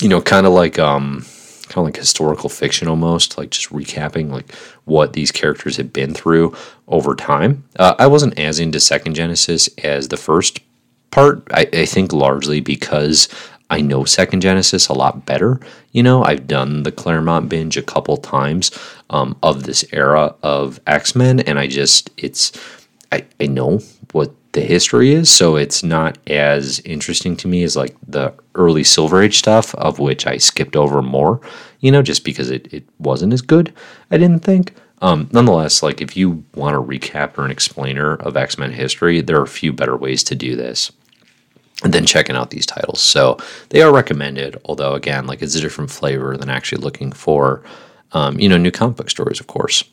you 0.00 0.08
know, 0.08 0.20
kind 0.20 0.46
of 0.46 0.52
like 0.52 0.78
um, 0.78 1.24
kind 1.68 1.78
of 1.78 1.84
like 1.84 1.96
historical 1.96 2.48
fiction 2.48 2.88
almost, 2.88 3.38
like 3.38 3.50
just 3.50 3.70
recapping 3.70 4.30
like 4.30 4.54
what 4.84 5.12
these 5.12 5.30
characters 5.30 5.76
had 5.76 5.92
been 5.92 6.14
through 6.14 6.54
over 6.86 7.14
time. 7.14 7.64
Uh, 7.78 7.94
I 7.98 8.06
wasn't 8.06 8.38
as 8.38 8.58
into 8.58 8.80
Second 8.80 9.14
Genesis 9.14 9.68
as 9.78 10.08
the 10.08 10.16
first 10.16 10.60
part. 11.10 11.42
I, 11.52 11.68
I 11.72 11.86
think 11.86 12.12
largely 12.12 12.60
because 12.60 13.28
I 13.70 13.80
know 13.80 14.04
Second 14.04 14.40
Genesis 14.40 14.88
a 14.88 14.94
lot 14.94 15.26
better. 15.26 15.60
You 15.92 16.02
know, 16.02 16.24
I've 16.24 16.46
done 16.46 16.84
the 16.84 16.92
Claremont 16.92 17.48
binge 17.48 17.76
a 17.76 17.82
couple 17.82 18.16
times 18.16 18.70
um, 19.10 19.36
of 19.42 19.64
this 19.64 19.84
era 19.92 20.34
of 20.42 20.80
X 20.86 21.14
Men, 21.14 21.40
and 21.40 21.58
I 21.58 21.66
just 21.66 22.10
it's 22.16 22.52
I, 23.12 23.24
I 23.40 23.46
know 23.46 23.80
what 24.12 24.32
the 24.58 24.66
history 24.66 25.12
is, 25.12 25.30
so 25.30 25.54
it's 25.54 25.84
not 25.84 26.18
as 26.26 26.80
interesting 26.80 27.36
to 27.36 27.46
me 27.46 27.62
as 27.62 27.76
like 27.76 27.96
the 28.06 28.34
early 28.56 28.82
Silver 28.82 29.22
Age 29.22 29.38
stuff, 29.38 29.72
of 29.76 30.00
which 30.00 30.26
I 30.26 30.36
skipped 30.36 30.74
over 30.74 31.00
more, 31.00 31.40
you 31.78 31.92
know, 31.92 32.02
just 32.02 32.24
because 32.24 32.50
it, 32.50 32.72
it 32.74 32.84
wasn't 32.98 33.32
as 33.32 33.40
good, 33.40 33.72
I 34.10 34.18
didn't 34.18 34.40
think. 34.40 34.74
Um, 35.00 35.28
nonetheless, 35.32 35.80
like 35.80 36.00
if 36.00 36.16
you 36.16 36.44
want 36.56 36.74
a 36.74 36.82
recap 36.82 37.38
or 37.38 37.44
an 37.44 37.52
explainer 37.52 38.14
of 38.16 38.36
X 38.36 38.58
Men 38.58 38.72
history, 38.72 39.20
there 39.20 39.38
are 39.38 39.44
a 39.44 39.48
few 39.62 39.72
better 39.72 39.96
ways 39.96 40.24
to 40.24 40.34
do 40.34 40.56
this 40.56 40.90
than 41.84 42.04
checking 42.04 42.34
out 42.34 42.50
these 42.50 42.66
titles. 42.66 43.00
So 43.00 43.38
they 43.68 43.82
are 43.82 43.94
recommended, 43.94 44.60
although 44.64 44.94
again, 44.94 45.28
like 45.28 45.40
it's 45.40 45.54
a 45.54 45.60
different 45.60 45.92
flavor 45.92 46.36
than 46.36 46.50
actually 46.50 46.82
looking 46.82 47.12
for, 47.12 47.62
um, 48.10 48.40
you 48.40 48.48
know, 48.48 48.56
new 48.58 48.72
comic 48.72 48.96
book 48.96 49.08
stories, 49.08 49.38
of 49.38 49.46
course. 49.46 49.84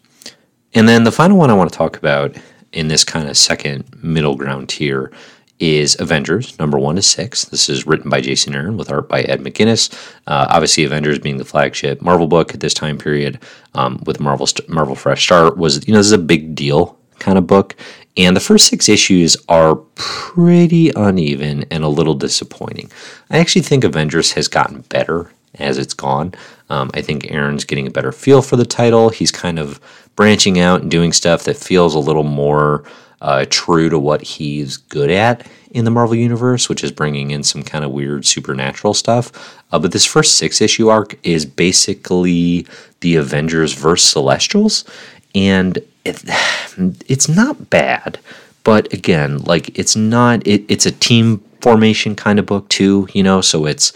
And 0.73 0.89
then 0.89 1.04
the 1.04 1.12
final 1.12 1.38
one 1.38 1.51
I 1.51 1.54
want 1.54 1.71
to 1.71 1.78
talk 1.78 1.97
about 1.97 2.36
in 2.75 2.89
this 2.89 3.03
kind 3.03 3.27
of 3.27 3.38
second 3.38 3.85
middle 4.03 4.35
ground 4.35 4.69
tier 4.69 5.11
is 5.59 5.95
Avengers, 5.99 6.59
number 6.59 6.77
one 6.77 6.97
to 6.97 7.01
six. 7.01 7.45
This 7.45 7.69
is 7.69 7.88
written 7.88 8.09
by 8.09 8.19
Jason 8.19 8.53
Aaron 8.53 8.75
with 8.75 8.91
art 8.91 9.07
by 9.07 9.21
Ed 9.21 9.41
McGuinness. 9.41 9.93
Uh, 10.27 10.47
obviously, 10.49 10.83
Avengers 10.83 11.17
being 11.17 11.38
the 11.38 11.45
flagship 11.45 12.01
Marvel 12.01 12.27
book 12.27 12.53
at 12.53 12.59
this 12.59 12.73
time 12.73 12.97
period 12.97 13.39
um, 13.73 14.01
with 14.05 14.19
Marvel 14.19 14.47
Marvel 14.67 14.95
Fresh 14.95 15.23
Start 15.23 15.57
was 15.57 15.88
you 15.88 15.93
know 15.93 15.99
this 15.99 16.07
is 16.07 16.11
a 16.11 16.17
big 16.17 16.55
deal 16.55 16.97
kind 17.19 17.38
of 17.38 17.47
book, 17.47 17.75
and 18.17 18.35
the 18.35 18.41
first 18.41 18.67
six 18.67 18.89
issues 18.89 19.38
are 19.47 19.75
pretty 19.95 20.91
uneven 20.95 21.63
and 21.71 21.85
a 21.85 21.89
little 21.89 22.15
disappointing. 22.15 22.91
I 23.29 23.38
actually 23.38 23.61
think 23.61 23.85
Avengers 23.85 24.33
has 24.33 24.49
gotten 24.49 24.81
better 24.81 25.31
as 25.60 25.78
it's 25.78 25.94
gone. 25.94 26.34
Um, 26.70 26.91
I 26.94 27.02
think 27.02 27.32
Aaron's 27.32 27.65
getting 27.65 27.88
a 27.88 27.91
better 27.91 28.12
feel 28.12 28.41
for 28.41 28.56
the 28.56 28.65
title. 28.65 29.10
He's 29.10 29.32
kind 29.32 29.60
of 29.60 29.80
branching 30.15 30.60
out 30.60 30.82
and 30.82 30.91
doing 30.91 31.13
stuff 31.13 31.44
that 31.44 31.58
feels 31.58 31.94
a 31.94 32.00
little 32.00 32.24
more 32.24 32.84
uh, 33.22 33.46
true 33.50 33.89
to 33.89 33.98
what 34.00 34.22
he's 34.22 34.78
good 34.78 35.10
at 35.10 35.48
in 35.72 35.86
the 35.86 35.91
Marvel 35.91 36.15
Universe, 36.15 36.70
which 36.70 36.84
is 36.84 36.91
bringing 36.91 37.32
in 37.32 37.44
some 37.44 37.63
kind 37.63 37.84
of 37.84 37.91
weird 37.91 38.26
supernatural 38.26 38.94
stuff. 38.94 39.62
Uh, 39.72 39.80
but 39.80 39.91
this 39.91 40.06
first 40.06 40.36
six 40.36 40.62
issue 40.62 40.89
arc 40.89 41.18
is 41.24 41.46
basically 41.46 42.65
the 43.02 43.15
Avengers 43.15 43.74
versus 43.74 44.10
Celestials, 44.10 44.86
and 45.34 45.78
it, 46.06 46.24
it's 47.08 47.28
not 47.28 47.70
bad. 47.70 48.20
But 48.63 48.91
again, 48.94 49.39
like 49.39 49.78
it's 49.78 49.96
not 49.96 50.46
it, 50.48 50.63
it's 50.68 50.86
a 50.86 50.91
team 50.91 51.44
formation 51.62 52.15
kind 52.15 52.39
of 52.39 52.46
book 52.46 52.68
too, 52.70 53.08
you 53.13 53.22
know. 53.22 53.41
So 53.41 53.65
it's 53.65 53.91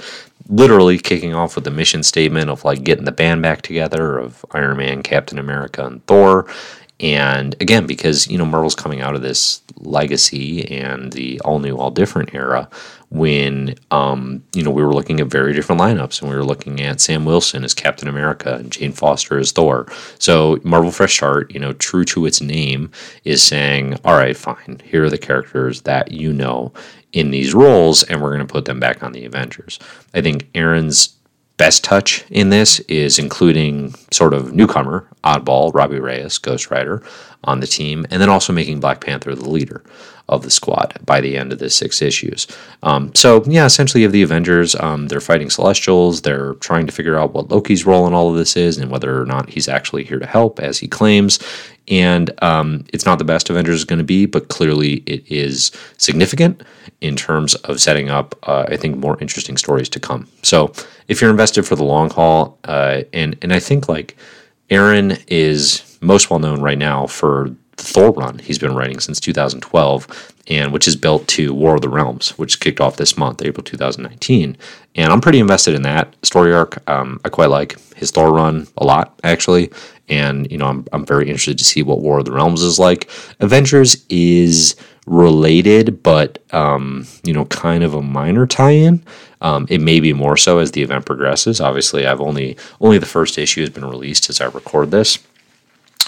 literally 0.50 0.98
kicking 0.98 1.34
off 1.34 1.56
with 1.56 1.64
the 1.64 1.72
mission 1.72 2.04
statement 2.04 2.50
of 2.50 2.66
like 2.66 2.84
getting 2.84 3.06
the 3.06 3.12
band 3.12 3.42
back 3.42 3.62
together 3.62 4.18
of 4.18 4.44
Iron 4.52 4.78
Man, 4.78 5.04
Captain 5.04 5.38
America, 5.38 5.86
and 5.86 6.06
Thor. 6.08 6.48
And 7.00 7.56
again, 7.62 7.86
because 7.86 8.28
you 8.28 8.38
know 8.38 8.46
Marvel's 8.46 8.76
coming 8.76 9.00
out 9.00 9.16
of 9.16 9.22
this 9.22 9.62
legacy 9.78 10.70
and 10.70 11.14
the 11.14 11.40
all 11.42 11.60
new, 11.60 11.78
all 11.78 11.92
different 11.92 12.34
era, 12.34 12.68
when 13.10 13.76
um, 13.92 14.44
you 14.54 14.64
know 14.64 14.72
we 14.72 14.84
were 14.84 14.94
looking 14.94 15.22
at 15.22 15.28
very 15.28 15.54
different 15.54 15.80
lineups, 15.80 16.22
and 16.22 16.30
we 16.30 16.36
were 16.36 16.44
looking 16.44 16.82
at 16.82 17.00
Sam 17.00 17.24
Wilson 17.24 17.64
as 17.64 17.74
Captain 17.74 18.10
America 18.10 18.56
and 18.56 18.70
Jane 18.70 18.92
Foster 18.92 19.40
as 19.40 19.54
Thor. 19.54 19.88
So 20.18 20.60
Marvel 20.64 20.92
Fresh 20.92 21.16
Start, 21.16 21.54
you 21.54 21.60
know, 21.60 21.72
true 21.72 22.04
to 22.06 22.26
its 22.26 22.42
name, 22.42 22.92
is 23.24 23.42
saying, 23.42 23.98
all 24.04 24.16
right, 24.16 24.36
fine, 24.36 24.82
here 24.84 25.06
are 25.06 25.10
the 25.10 25.18
characters 25.18 25.84
that 25.84 26.12
you 26.12 26.34
know 26.34 26.74
in 27.14 27.32
these 27.32 27.54
roles, 27.54 28.04
and 28.04 28.22
we're 28.22 28.36
going 28.36 28.46
to 28.46 28.52
put 28.52 28.66
them 28.66 28.80
back 28.80 29.04
on 29.04 29.12
the 29.12 29.26
Avengers. 29.26 29.80
I 30.14 30.22
think 30.22 30.50
Aaron's 30.56 31.16
best 31.58 31.84
touch 31.84 32.24
in 32.30 32.50
this 32.50 32.80
is 32.82 33.20
including 33.20 33.94
sort 34.12 34.34
of 34.34 34.54
newcomer, 34.54 35.08
oddball, 35.24 35.74
Robbie 35.74 36.00
Reyes, 36.00 36.38
Ghost 36.38 36.72
Rider, 36.72 37.04
on 37.44 37.60
the 37.60 37.68
team, 37.68 38.06
and 38.10 38.22
then 38.22 38.30
also 38.30 38.54
making 38.54 38.80
Black 38.80 39.02
Panther 39.02 39.36
the 39.36 39.50
leader 39.50 39.84
of 40.30 40.44
the 40.44 40.52
squad 40.52 40.98
by 41.06 41.20
the 41.20 41.36
end 41.36 41.52
of 41.52 41.60
the 41.60 41.70
six 41.70 42.02
issues. 42.02 42.48
Um, 42.84 43.14
so, 43.14 43.44
yeah, 43.46 43.66
essentially, 43.66 44.06
of 44.06 44.12
the 44.12 44.22
Avengers, 44.22 44.76
um, 44.76 45.08
they're 45.08 45.20
fighting 45.20 45.50
Celestials. 45.50 46.22
They're 46.22 46.54
trying 46.56 46.86
to 46.88 46.94
figure 46.94 47.18
out 47.18 47.34
what 47.34 47.50
Loki's 47.50 47.86
role 47.86 48.08
in 48.08 48.14
all 48.14 48.30
of 48.30 48.38
this 48.38 48.56
is 48.56 48.78
and 48.78 48.90
whether 48.90 49.22
or 49.22 49.26
not 49.26 49.50
he's 49.50 49.68
actually 49.68 50.04
here 50.06 50.20
to 50.20 50.26
help, 50.26 50.60
as 50.60 50.80
he 50.80 50.88
claims. 50.88 51.40
And 51.90 52.32
um, 52.44 52.86
it's 52.94 53.06
not 53.06 53.18
the 53.18 53.26
best 53.26 53.50
Avengers 53.50 53.78
is 53.78 53.86
going 53.86 53.98
to 53.98 54.06
be, 54.06 54.28
but 54.28 54.48
clearly 54.48 55.04
it 55.06 55.24
is 55.30 55.72
significant 55.98 56.62
in 57.02 57.16
terms 57.16 57.56
of 57.56 57.82
setting 57.82 58.10
up, 58.10 58.36
uh, 58.44 58.66
I 58.68 58.78
think, 58.78 58.98
more 58.98 59.18
interesting 59.20 59.58
stories 59.58 59.90
to 59.90 60.00
come. 60.00 60.28
So 60.44 60.72
if 61.08 61.20
you're 61.20 61.32
invested 61.32 61.66
for 61.66 61.76
the 61.76 61.84
long 61.84 62.10
haul, 62.12 62.60
uh, 62.66 63.02
and 63.14 63.36
and 63.42 63.52
I 63.54 63.60
think 63.60 63.90
like 63.90 64.16
Aaron 64.70 65.18
is 65.28 65.98
most 66.02 66.30
well 66.30 66.40
known 66.40 66.62
right 66.62 66.78
now 66.78 67.08
for 67.08 67.56
Thor 67.80 68.12
run 68.12 68.40
he's 68.40 68.60
been 68.60 68.76
writing 68.76 69.00
since 69.00 69.20
2012, 69.20 70.34
and 70.48 70.72
which 70.72 70.88
is 70.88 70.96
built 70.96 71.28
to 71.30 71.54
War 71.54 71.76
of 71.76 71.82
the 71.82 71.90
Realms, 71.90 72.38
which 72.38 72.60
kicked 72.60 72.82
off 72.82 72.98
this 72.98 73.18
month, 73.18 73.42
April 73.42 73.64
2019. 73.64 74.58
And 74.96 75.14
I'm 75.14 75.22
pretty 75.22 75.40
invested 75.40 75.76
in 75.76 75.84
that 75.84 76.14
story 76.24 76.54
arc. 76.54 76.88
Um, 76.90 77.20
I 77.24 77.30
quite 77.30 77.50
like 77.50 77.80
his 77.96 78.12
Thor 78.12 78.34
run 78.34 78.68
a 78.78 78.86
lot, 78.86 79.20
actually. 79.24 79.72
And, 80.10 80.52
you 80.52 80.58
know, 80.58 80.66
I'm, 80.66 80.86
I'm 80.92 81.06
very 81.06 81.28
interested 81.28 81.60
to 81.60 81.66
see 81.66 81.84
what 81.84 82.02
War 82.02 82.20
of 82.20 82.26
the 82.26 82.32
Realms 82.32 82.64
is 82.64 82.80
like. 82.80 83.10
Avengers 83.40 84.06
is 84.10 84.76
related, 85.06 86.02
but, 86.02 86.44
um, 86.54 87.06
you 87.24 87.34
know, 87.34 87.46
kind 87.46 87.84
of 87.84 87.94
a 87.94 88.02
minor 88.02 88.48
tie 88.48 88.72
in. 88.72 89.04
Um, 89.42 89.68
it 89.70 89.82
may 89.82 90.00
be 90.00 90.14
more 90.14 90.36
so 90.36 90.58
as 90.60 90.72
the 90.72 90.82
event 90.82 91.06
progresses. 91.06 91.62
Obviously, 91.62 92.06
I've 92.06 92.22
only 92.22 92.58
only 92.82 92.98
the 92.98 93.06
first 93.06 93.38
issue 93.38 93.62
has 93.62 93.70
been 93.70 93.86
released 93.86 94.30
as 94.30 94.42
I 94.42 94.46
record 94.46 94.92
this. 94.92 95.20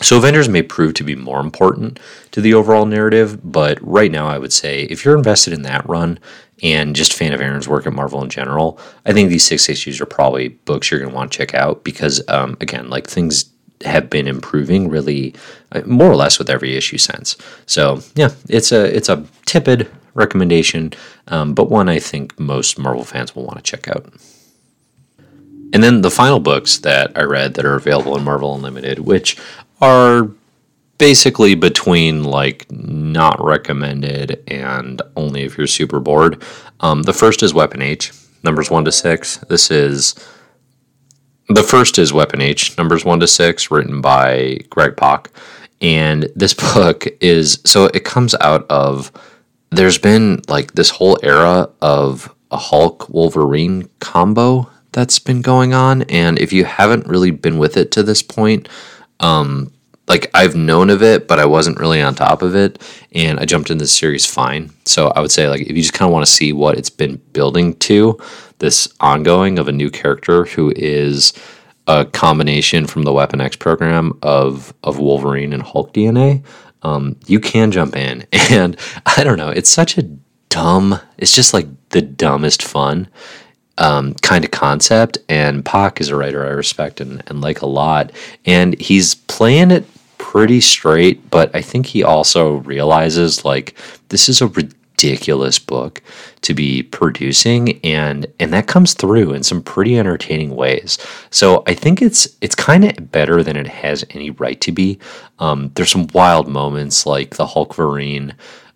So 0.01 0.17
Avengers 0.17 0.49
may 0.49 0.61
prove 0.63 0.93
to 0.95 1.03
be 1.03 1.15
more 1.15 1.39
important 1.39 1.99
to 2.31 2.41
the 2.41 2.53
overall 2.53 2.85
narrative, 2.85 3.39
but 3.49 3.77
right 3.81 4.11
now 4.11 4.27
I 4.27 4.37
would 4.37 4.53
say 4.53 4.83
if 4.83 5.05
you're 5.05 5.17
invested 5.17 5.53
in 5.53 5.61
that 5.63 5.87
run 5.87 6.19
and 6.63 6.95
just 6.95 7.13
a 7.13 7.15
fan 7.15 7.33
of 7.33 7.41
Aaron's 7.41 7.67
work 7.67 7.87
at 7.87 7.93
Marvel 7.93 8.23
in 8.23 8.29
general, 8.29 8.79
I 9.05 9.13
think 9.13 9.29
these 9.29 9.45
six 9.45 9.69
issues 9.69 10.01
are 10.01 10.05
probably 10.05 10.49
books 10.49 10.89
you're 10.89 10.99
going 10.99 11.11
to 11.11 11.15
want 11.15 11.31
to 11.31 11.37
check 11.37 11.53
out 11.53 11.83
because, 11.83 12.21
um, 12.27 12.57
again, 12.61 12.89
like 12.89 13.07
things 13.07 13.45
have 13.83 14.09
been 14.09 14.27
improving 14.27 14.89
really 14.89 15.33
uh, 15.71 15.81
more 15.85 16.11
or 16.11 16.15
less 16.15 16.37
with 16.37 16.49
every 16.49 16.75
issue 16.75 16.97
since. 16.97 17.35
So 17.65 18.01
yeah, 18.15 18.29
it's 18.47 18.71
a 18.71 18.95
it's 18.95 19.09
a 19.09 19.25
tepid 19.45 19.89
recommendation, 20.13 20.93
um, 21.27 21.53
but 21.53 21.69
one 21.69 21.89
I 21.89 21.99
think 21.99 22.39
most 22.39 22.77
Marvel 22.77 23.03
fans 23.03 23.35
will 23.35 23.45
want 23.45 23.57
to 23.57 23.63
check 23.63 23.87
out. 23.87 24.05
And 25.73 25.81
then 25.81 26.01
the 26.01 26.11
final 26.11 26.39
books 26.39 26.79
that 26.79 27.17
I 27.17 27.23
read 27.23 27.53
that 27.53 27.65
are 27.65 27.75
available 27.75 28.17
in 28.17 28.25
Marvel 28.25 28.53
Unlimited, 28.53 28.99
which 28.99 29.37
are 29.81 30.29
basically 30.97 31.55
between 31.55 32.23
like 32.23 32.71
not 32.71 33.43
recommended 33.43 34.43
and 34.47 35.01
only 35.15 35.41
if 35.41 35.57
you're 35.57 35.65
super 35.65 35.99
bored. 35.99 36.43
Um, 36.79 37.03
the 37.03 37.13
first 37.13 37.41
is 37.41 37.53
Weapon 37.53 37.81
H, 37.81 38.11
numbers 38.43 38.69
one 38.69 38.85
to 38.85 38.91
six. 38.91 39.37
This 39.49 39.71
is 39.71 40.13
the 41.49 41.63
first 41.63 41.97
is 41.97 42.13
Weapon 42.13 42.41
H, 42.41 42.77
numbers 42.77 43.03
one 43.03 43.19
to 43.19 43.27
six, 43.27 43.71
written 43.71 43.99
by 43.99 44.59
Greg 44.69 44.95
Pak. 44.95 45.31
And 45.81 46.29
this 46.35 46.53
book 46.75 47.07
is 47.19 47.59
so 47.65 47.85
it 47.85 48.03
comes 48.05 48.35
out 48.35 48.65
of 48.69 49.11
there's 49.71 49.97
been 49.97 50.41
like 50.47 50.73
this 50.73 50.91
whole 50.91 51.17
era 51.23 51.69
of 51.81 52.33
a 52.51 52.57
Hulk 52.57 53.09
Wolverine 53.09 53.89
combo 53.99 54.69
that's 54.91 55.17
been 55.17 55.41
going 55.41 55.73
on. 55.73 56.03
And 56.03 56.37
if 56.37 56.53
you 56.53 56.65
haven't 56.65 57.07
really 57.07 57.31
been 57.31 57.57
with 57.57 57.77
it 57.77 57.91
to 57.93 58.03
this 58.03 58.21
point, 58.21 58.67
um, 59.21 59.71
like 60.07 60.29
I've 60.33 60.55
known 60.55 60.89
of 60.89 61.01
it, 61.01 61.27
but 61.27 61.39
I 61.39 61.45
wasn't 61.45 61.79
really 61.79 62.01
on 62.01 62.15
top 62.15 62.41
of 62.41 62.55
it, 62.55 62.81
and 63.13 63.39
I 63.39 63.45
jumped 63.45 63.69
into 63.69 63.85
the 63.85 63.87
series 63.87 64.25
fine. 64.25 64.71
So 64.85 65.07
I 65.09 65.21
would 65.21 65.31
say 65.31 65.47
like 65.47 65.61
if 65.61 65.69
you 65.69 65.81
just 65.81 65.93
kind 65.93 66.09
of 66.09 66.13
want 66.13 66.25
to 66.25 66.31
see 66.31 66.51
what 66.51 66.77
it's 66.77 66.89
been 66.89 67.15
building 67.31 67.75
to, 67.75 68.19
this 68.59 68.89
ongoing 68.99 69.57
of 69.57 69.67
a 69.67 69.71
new 69.71 69.89
character 69.89 70.45
who 70.45 70.73
is 70.75 71.33
a 71.87 72.05
combination 72.05 72.87
from 72.87 73.03
the 73.03 73.13
Weapon 73.13 73.41
X 73.41 73.55
program 73.55 74.17
of 74.21 74.73
of 74.83 74.99
Wolverine 74.99 75.53
and 75.53 75.63
Hulk 75.63 75.93
DNA, 75.93 76.43
um, 76.83 77.15
you 77.27 77.39
can 77.39 77.71
jump 77.71 77.95
in, 77.95 78.25
and 78.33 78.77
I 79.05 79.23
don't 79.23 79.37
know, 79.37 79.49
it's 79.49 79.69
such 79.69 79.97
a 79.97 80.03
dumb. 80.49 80.99
It's 81.17 81.33
just 81.33 81.53
like 81.53 81.67
the 81.89 82.01
dumbest 82.01 82.63
fun 82.63 83.07
um, 83.81 84.13
kind 84.21 84.45
of 84.45 84.51
concept. 84.51 85.17
And 85.27 85.65
Pak 85.65 85.99
is 85.99 86.09
a 86.09 86.15
writer 86.15 86.45
I 86.45 86.51
respect 86.51 87.01
and, 87.01 87.23
and 87.27 87.41
like 87.41 87.61
a 87.61 87.65
lot. 87.65 88.11
And 88.45 88.79
he's 88.79 89.15
playing 89.15 89.71
it 89.71 89.85
pretty 90.19 90.61
straight, 90.61 91.29
but 91.31 91.53
I 91.55 91.61
think 91.63 91.87
he 91.87 92.03
also 92.03 92.57
realizes 92.57 93.43
like 93.43 93.75
this 94.09 94.29
is 94.29 94.39
a 94.39 94.47
ridiculous 94.47 95.57
book 95.57 95.99
to 96.41 96.53
be 96.53 96.83
producing 96.83 97.79
and 97.83 98.27
and 98.39 98.53
that 98.53 98.67
comes 98.67 98.93
through 98.93 99.33
in 99.33 99.41
some 99.41 99.63
pretty 99.63 99.97
entertaining 99.97 100.55
ways. 100.55 100.99
So 101.31 101.63
I 101.65 101.73
think 101.73 102.03
it's 102.03 102.27
it's 102.39 102.53
kind 102.53 102.85
of 102.85 103.11
better 103.11 103.41
than 103.41 103.57
it 103.57 103.67
has 103.67 104.05
any 104.11 104.29
right 104.29 104.61
to 104.61 104.71
be. 104.71 104.99
Um, 105.39 105.71
there's 105.73 105.91
some 105.91 106.07
wild 106.13 106.47
moments 106.47 107.07
like 107.07 107.35
the 107.35 107.47
Hulk 107.47 107.73
Verine 107.73 108.35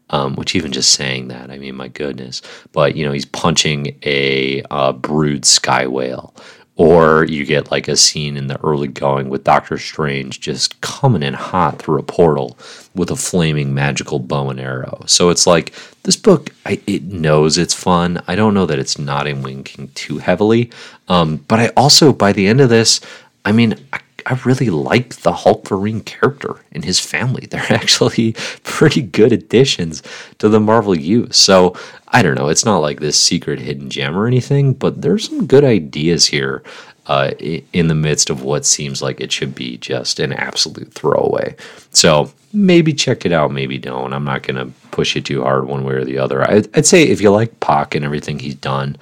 um, 0.09 0.35
which 0.35 0.55
even 0.55 0.71
just 0.71 0.93
saying 0.93 1.29
that, 1.29 1.49
I 1.49 1.57
mean, 1.57 1.75
my 1.75 1.87
goodness. 1.87 2.41
But 2.71 2.95
you 2.95 3.05
know, 3.05 3.11
he's 3.11 3.25
punching 3.25 3.97
a 4.03 4.63
uh, 4.69 4.93
brood 4.93 5.45
sky 5.45 5.87
whale, 5.87 6.33
or 6.75 7.23
you 7.25 7.45
get 7.45 7.71
like 7.71 7.87
a 7.87 7.95
scene 7.95 8.35
in 8.35 8.47
the 8.47 8.59
early 8.61 8.87
going 8.87 9.29
with 9.29 9.43
Doctor 9.43 9.77
Strange 9.77 10.41
just 10.41 10.79
coming 10.81 11.23
in 11.23 11.33
hot 11.33 11.79
through 11.79 11.99
a 11.99 12.03
portal 12.03 12.57
with 12.93 13.09
a 13.09 13.15
flaming 13.15 13.73
magical 13.73 14.19
bow 14.19 14.49
and 14.49 14.59
arrow. 14.59 15.03
So 15.07 15.29
it's 15.29 15.47
like 15.47 15.73
this 16.03 16.17
book, 16.17 16.49
I, 16.65 16.81
it 16.85 17.03
knows 17.03 17.57
it's 17.57 17.73
fun. 17.73 18.21
I 18.27 18.35
don't 18.35 18.53
know 18.53 18.65
that 18.65 18.79
it's 18.79 18.99
nodding 18.99 19.41
winking 19.41 19.89
too 19.95 20.17
heavily, 20.17 20.69
um, 21.07 21.37
but 21.47 21.59
I 21.59 21.67
also 21.77 22.11
by 22.11 22.33
the 22.33 22.47
end 22.47 22.59
of 22.61 22.69
this, 22.69 22.99
I 23.45 23.51
mean, 23.51 23.75
I 23.93 23.99
I 24.25 24.39
really 24.43 24.69
like 24.69 25.17
the 25.17 25.31
Hulk 25.31 25.67
Verine 25.67 26.01
character 26.01 26.55
and 26.71 26.83
his 26.83 26.99
family. 26.99 27.45
They're 27.49 27.71
actually 27.71 28.33
pretty 28.63 29.01
good 29.01 29.31
additions 29.31 30.01
to 30.39 30.49
the 30.49 30.59
Marvel 30.59 30.95
U. 30.95 31.27
So 31.31 31.75
I 32.07 32.21
don't 32.21 32.35
know. 32.35 32.49
It's 32.49 32.65
not 32.65 32.79
like 32.79 32.99
this 32.99 33.19
secret 33.19 33.59
hidden 33.59 33.89
gem 33.89 34.17
or 34.17 34.27
anything, 34.27 34.73
but 34.73 35.01
there's 35.01 35.27
some 35.27 35.45
good 35.45 35.63
ideas 35.63 36.27
here 36.27 36.63
uh, 37.07 37.31
in 37.39 37.87
the 37.87 37.95
midst 37.95 38.29
of 38.29 38.41
what 38.41 38.65
seems 38.65 39.01
like 39.01 39.21
it 39.21 39.31
should 39.31 39.53
be 39.53 39.77
just 39.77 40.19
an 40.19 40.33
absolute 40.33 40.91
throwaway. 40.93 41.55
So 41.91 42.31
maybe 42.51 42.93
check 42.93 43.25
it 43.25 43.31
out, 43.31 43.51
maybe 43.51 43.77
don't. 43.77 44.13
I'm 44.13 44.23
not 44.23 44.43
going 44.43 44.55
to 44.55 44.73
push 44.89 45.15
it 45.15 45.25
too 45.25 45.43
hard 45.43 45.65
one 45.65 45.83
way 45.83 45.93
or 45.93 46.03
the 46.03 46.17
other. 46.17 46.49
I'd, 46.49 46.75
I'd 46.75 46.85
say 46.85 47.03
if 47.03 47.21
you 47.21 47.29
like 47.29 47.59
Pak 47.59 47.93
and 47.93 48.03
everything 48.03 48.39
he's 48.39 48.55
done 48.55 48.97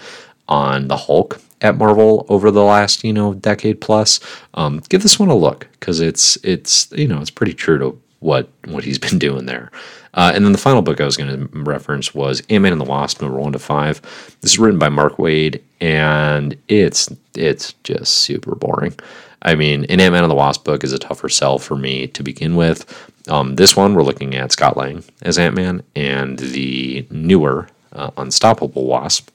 on 0.49 0.89
the 0.89 0.97
Hulk, 0.97 1.39
at 1.63 1.77
Marvel 1.77 2.25
over 2.29 2.51
the 2.51 2.63
last 2.63 3.03
you 3.03 3.13
know 3.13 3.33
decade 3.33 3.81
plus, 3.81 4.19
um, 4.53 4.81
give 4.89 5.01
this 5.01 5.17
one 5.17 5.29
a 5.29 5.35
look 5.35 5.67
because 5.79 5.99
it's 5.99 6.37
it's 6.43 6.91
you 6.91 7.07
know 7.07 7.19
it's 7.19 7.31
pretty 7.31 7.53
true 7.53 7.79
to 7.79 7.99
what 8.19 8.49
what 8.65 8.83
he's 8.83 8.99
been 8.99 9.17
doing 9.17 9.47
there. 9.47 9.71
Uh, 10.15 10.31
and 10.35 10.45
then 10.45 10.51
the 10.51 10.59
final 10.59 10.83
book 10.83 11.01
I 11.01 11.05
was 11.05 11.17
going 11.17 11.49
to 11.49 11.59
reference 11.59 12.13
was 12.13 12.43
Ant 12.49 12.61
Man 12.61 12.71
and 12.71 12.81
the 12.81 12.85
Wasp, 12.85 13.19
number 13.19 13.39
one 13.39 13.53
to 13.53 13.59
five. 13.59 13.99
This 14.41 14.51
is 14.51 14.59
written 14.59 14.77
by 14.77 14.89
Mark 14.89 15.17
Waid, 15.17 15.61
and 15.81 16.55
it's 16.67 17.09
it's 17.35 17.73
just 17.83 18.13
super 18.13 18.53
boring. 18.53 18.93
I 19.41 19.55
mean, 19.55 19.85
an 19.85 19.99
Ant 19.99 20.13
Man 20.13 20.23
and 20.23 20.31
the 20.31 20.35
Wasp 20.35 20.63
book 20.63 20.83
is 20.83 20.93
a 20.93 20.99
tougher 20.99 21.29
sell 21.29 21.57
for 21.57 21.75
me 21.75 22.07
to 22.07 22.23
begin 22.23 22.55
with. 22.55 23.09
Um, 23.27 23.55
this 23.55 23.75
one, 23.75 23.93
we're 23.93 24.03
looking 24.03 24.35
at 24.35 24.51
Scott 24.51 24.77
Lang 24.77 25.03
as 25.21 25.39
Ant 25.39 25.55
Man 25.55 25.83
and 25.95 26.37
the 26.37 27.07
newer 27.09 27.67
uh, 27.93 28.11
Unstoppable 28.17 28.85
Wasp. 28.85 29.29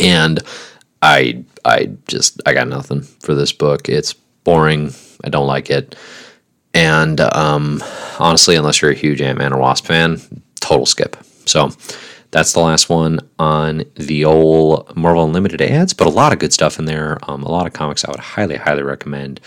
And 0.00 0.40
I 1.02 1.44
I 1.64 1.90
just 2.06 2.40
I 2.46 2.54
got 2.54 2.68
nothing 2.68 3.02
for 3.02 3.34
this 3.34 3.52
book. 3.52 3.88
It's 3.88 4.12
boring. 4.12 4.92
I 5.24 5.28
don't 5.28 5.46
like 5.46 5.70
it. 5.70 5.94
And 6.74 7.20
um, 7.20 7.82
honestly, 8.18 8.56
unless 8.56 8.82
you're 8.82 8.90
a 8.90 8.94
huge 8.94 9.20
Ant 9.20 9.38
Man 9.38 9.52
or 9.52 9.58
Wasp 9.58 9.86
fan, 9.86 10.20
total 10.60 10.86
skip. 10.86 11.16
So 11.46 11.70
that's 12.30 12.52
the 12.52 12.60
last 12.60 12.88
one 12.88 13.20
on 13.38 13.84
the 13.94 14.24
old 14.24 14.94
Marvel 14.96 15.24
Unlimited 15.24 15.62
ads, 15.62 15.94
but 15.94 16.06
a 16.06 16.10
lot 16.10 16.32
of 16.32 16.38
good 16.38 16.52
stuff 16.52 16.78
in 16.78 16.84
there. 16.84 17.18
Um, 17.22 17.42
a 17.42 17.50
lot 17.50 17.66
of 17.66 17.72
comics 17.72 18.04
I 18.04 18.10
would 18.10 18.20
highly, 18.20 18.56
highly 18.56 18.82
recommend. 18.82 19.40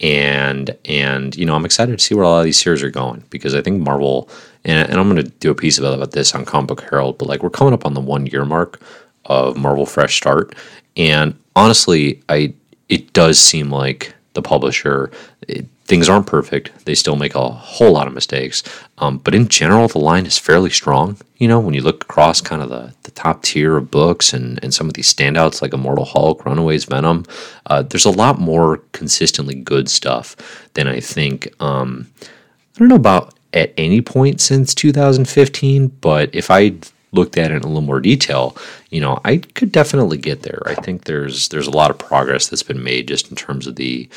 And 0.00 0.76
and 0.84 1.34
you 1.34 1.46
know 1.46 1.54
I'm 1.54 1.64
excited 1.64 1.98
to 1.98 2.04
see 2.04 2.14
where 2.14 2.24
a 2.24 2.28
lot 2.28 2.40
of 2.40 2.44
these 2.44 2.60
series 2.60 2.82
are 2.82 2.90
going 2.90 3.24
because 3.30 3.54
I 3.54 3.62
think 3.62 3.80
Marvel 3.80 4.28
and, 4.66 4.90
and 4.90 5.00
I'm 5.00 5.08
going 5.08 5.24
to 5.24 5.30
do 5.38 5.50
a 5.50 5.54
piece 5.54 5.78
about 5.78 6.10
this 6.10 6.34
on 6.34 6.44
Comic 6.44 6.68
Book 6.68 6.80
Herald, 6.82 7.16
but 7.16 7.28
like 7.28 7.42
we're 7.42 7.48
coming 7.48 7.72
up 7.72 7.86
on 7.86 7.94
the 7.94 8.00
one 8.02 8.26
year 8.26 8.44
mark 8.44 8.80
of 9.24 9.56
Marvel 9.56 9.86
Fresh 9.86 10.18
Start, 10.18 10.54
and 10.96 11.38
honestly, 11.54 12.22
I 12.28 12.54
it 12.88 13.12
does 13.12 13.38
seem 13.38 13.70
like 13.70 14.14
the 14.34 14.42
publisher 14.42 15.10
it, 15.48 15.66
things 15.86 16.08
aren't 16.08 16.26
perfect. 16.26 16.84
They 16.84 16.94
still 16.94 17.16
make 17.16 17.34
a 17.34 17.48
whole 17.48 17.92
lot 17.92 18.06
of 18.06 18.12
mistakes, 18.12 18.62
um, 18.98 19.18
but 19.18 19.34
in 19.34 19.48
general, 19.48 19.88
the 19.88 19.98
line 19.98 20.26
is 20.26 20.38
fairly 20.38 20.70
strong. 20.70 21.16
You 21.38 21.48
know, 21.48 21.60
when 21.60 21.74
you 21.74 21.80
look 21.80 22.02
across 22.04 22.40
kind 22.40 22.62
of 22.62 22.70
the, 22.70 22.94
the 23.02 23.10
top 23.12 23.42
tier 23.42 23.76
of 23.76 23.90
books 23.90 24.32
and, 24.32 24.58
and 24.62 24.72
some 24.72 24.88
of 24.88 24.94
these 24.94 25.12
standouts 25.12 25.62
like 25.62 25.72
Immortal 25.72 26.04
Hulk, 26.04 26.44
Runaways, 26.44 26.84
Venom, 26.84 27.24
uh, 27.66 27.82
there's 27.82 28.04
a 28.04 28.10
lot 28.10 28.40
more 28.40 28.78
consistently 28.92 29.54
good 29.54 29.88
stuff 29.88 30.36
than 30.74 30.88
I 30.88 31.00
think. 31.00 31.48
Um, 31.60 32.10
I 32.22 32.78
don't 32.78 32.88
know 32.88 32.96
about 32.96 33.34
at 33.52 33.72
any 33.76 34.02
point 34.02 34.40
since 34.40 34.74
2015, 34.74 35.88
but 36.00 36.34
if 36.34 36.50
I 36.50 36.74
looked 37.16 37.36
at 37.36 37.50
it 37.50 37.56
in 37.56 37.62
a 37.62 37.66
little 37.66 37.82
more 37.82 38.00
detail, 38.00 38.56
you 38.90 39.00
know, 39.00 39.20
I 39.24 39.38
could 39.38 39.72
definitely 39.72 40.18
get 40.18 40.42
there. 40.42 40.62
I 40.66 40.74
think 40.74 41.04
there's 41.04 41.48
there's 41.48 41.66
a 41.66 41.72
lot 41.72 41.90
of 41.90 41.98
progress 41.98 42.46
that's 42.46 42.62
been 42.62 42.82
made 42.82 43.08
just 43.08 43.30
in 43.30 43.36
terms 43.36 43.66
of 43.66 43.76
the 43.76 44.08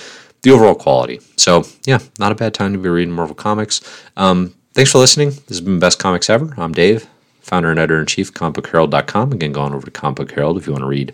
the 0.41 0.51
overall 0.51 0.75
quality. 0.75 1.19
So, 1.35 1.65
yeah, 1.85 1.99
not 2.17 2.31
a 2.31 2.35
bad 2.35 2.53
time 2.53 2.73
to 2.73 2.79
be 2.79 2.89
reading 2.89 3.13
Marvel 3.13 3.35
Comics. 3.35 3.81
Um, 4.15 4.53
thanks 4.73 4.91
for 4.91 4.99
listening. 4.99 5.29
This 5.29 5.49
has 5.49 5.61
been 5.61 5.79
Best 5.79 5.99
Comics 5.99 6.29
Ever. 6.29 6.53
I'm 6.57 6.73
Dave, 6.73 7.07
founder 7.41 7.71
and 7.71 7.79
editor 7.79 7.99
in 7.99 8.05
chief 8.05 8.33
comicbookherald.com. 8.33 9.33
Again, 9.33 9.51
go 9.51 9.61
on 9.61 9.73
over 9.73 9.85
to 9.85 9.91
Comic 9.91 10.17
Book 10.17 10.31
Herald 10.31 10.57
if 10.57 10.67
you 10.67 10.73
want 10.73 10.83
to 10.83 10.87
read 10.87 11.13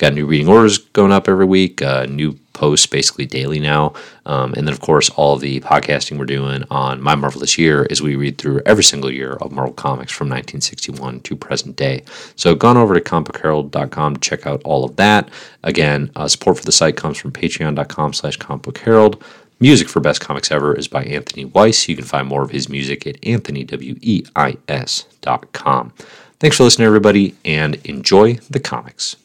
got 0.00 0.14
new 0.14 0.26
reading 0.26 0.48
orders 0.48 0.78
going 0.78 1.12
up 1.12 1.28
every 1.28 1.44
week, 1.44 1.82
uh, 1.82 2.06
new 2.06 2.32
posts 2.54 2.86
basically 2.86 3.26
daily 3.26 3.60
now. 3.60 3.92
Um, 4.26 4.54
and 4.54 4.66
then, 4.66 4.72
of 4.72 4.80
course, 4.80 5.10
all 5.10 5.36
the 5.36 5.60
podcasting 5.60 6.18
we're 6.18 6.24
doing 6.24 6.64
on 6.70 7.02
My 7.02 7.14
Marvelous 7.14 7.58
Year 7.58 7.84
is 7.84 8.02
we 8.02 8.16
read 8.16 8.38
through 8.38 8.62
every 8.64 8.82
single 8.82 9.10
year 9.10 9.34
of 9.34 9.52
Marvel 9.52 9.74
Comics 9.74 10.10
from 10.10 10.28
1961 10.28 11.20
to 11.20 11.36
present 11.36 11.76
day. 11.76 12.02
So, 12.34 12.54
gone 12.54 12.78
over 12.78 12.98
to 12.98 13.00
comicbookherald.com 13.00 14.14
to 14.14 14.20
check 14.20 14.46
out 14.46 14.62
all 14.64 14.84
of 14.84 14.96
that. 14.96 15.28
Again, 15.62 16.10
uh, 16.16 16.28
support 16.28 16.56
for 16.58 16.64
the 16.64 16.72
site 16.72 16.96
comes 16.96 17.18
from 17.18 17.32
patreon.com 17.32 18.14
slash 18.14 18.38
comicbookherald. 18.38 19.22
Music 19.62 19.90
for 19.90 20.00
Best 20.00 20.22
Comics 20.22 20.50
Ever 20.50 20.74
is 20.74 20.88
by 20.88 21.04
Anthony 21.04 21.44
Weiss. 21.44 21.86
You 21.86 21.94
can 21.94 22.06
find 22.06 22.26
more 22.26 22.42
of 22.42 22.50
his 22.50 22.70
music 22.70 23.06
at 23.06 23.20
anthonyweis.com. 23.20 25.92
Thanks 26.40 26.56
for 26.56 26.64
listening, 26.64 26.86
everybody, 26.86 27.34
and 27.44 27.74
enjoy 27.84 28.36
the 28.48 28.60
comics. 28.60 29.16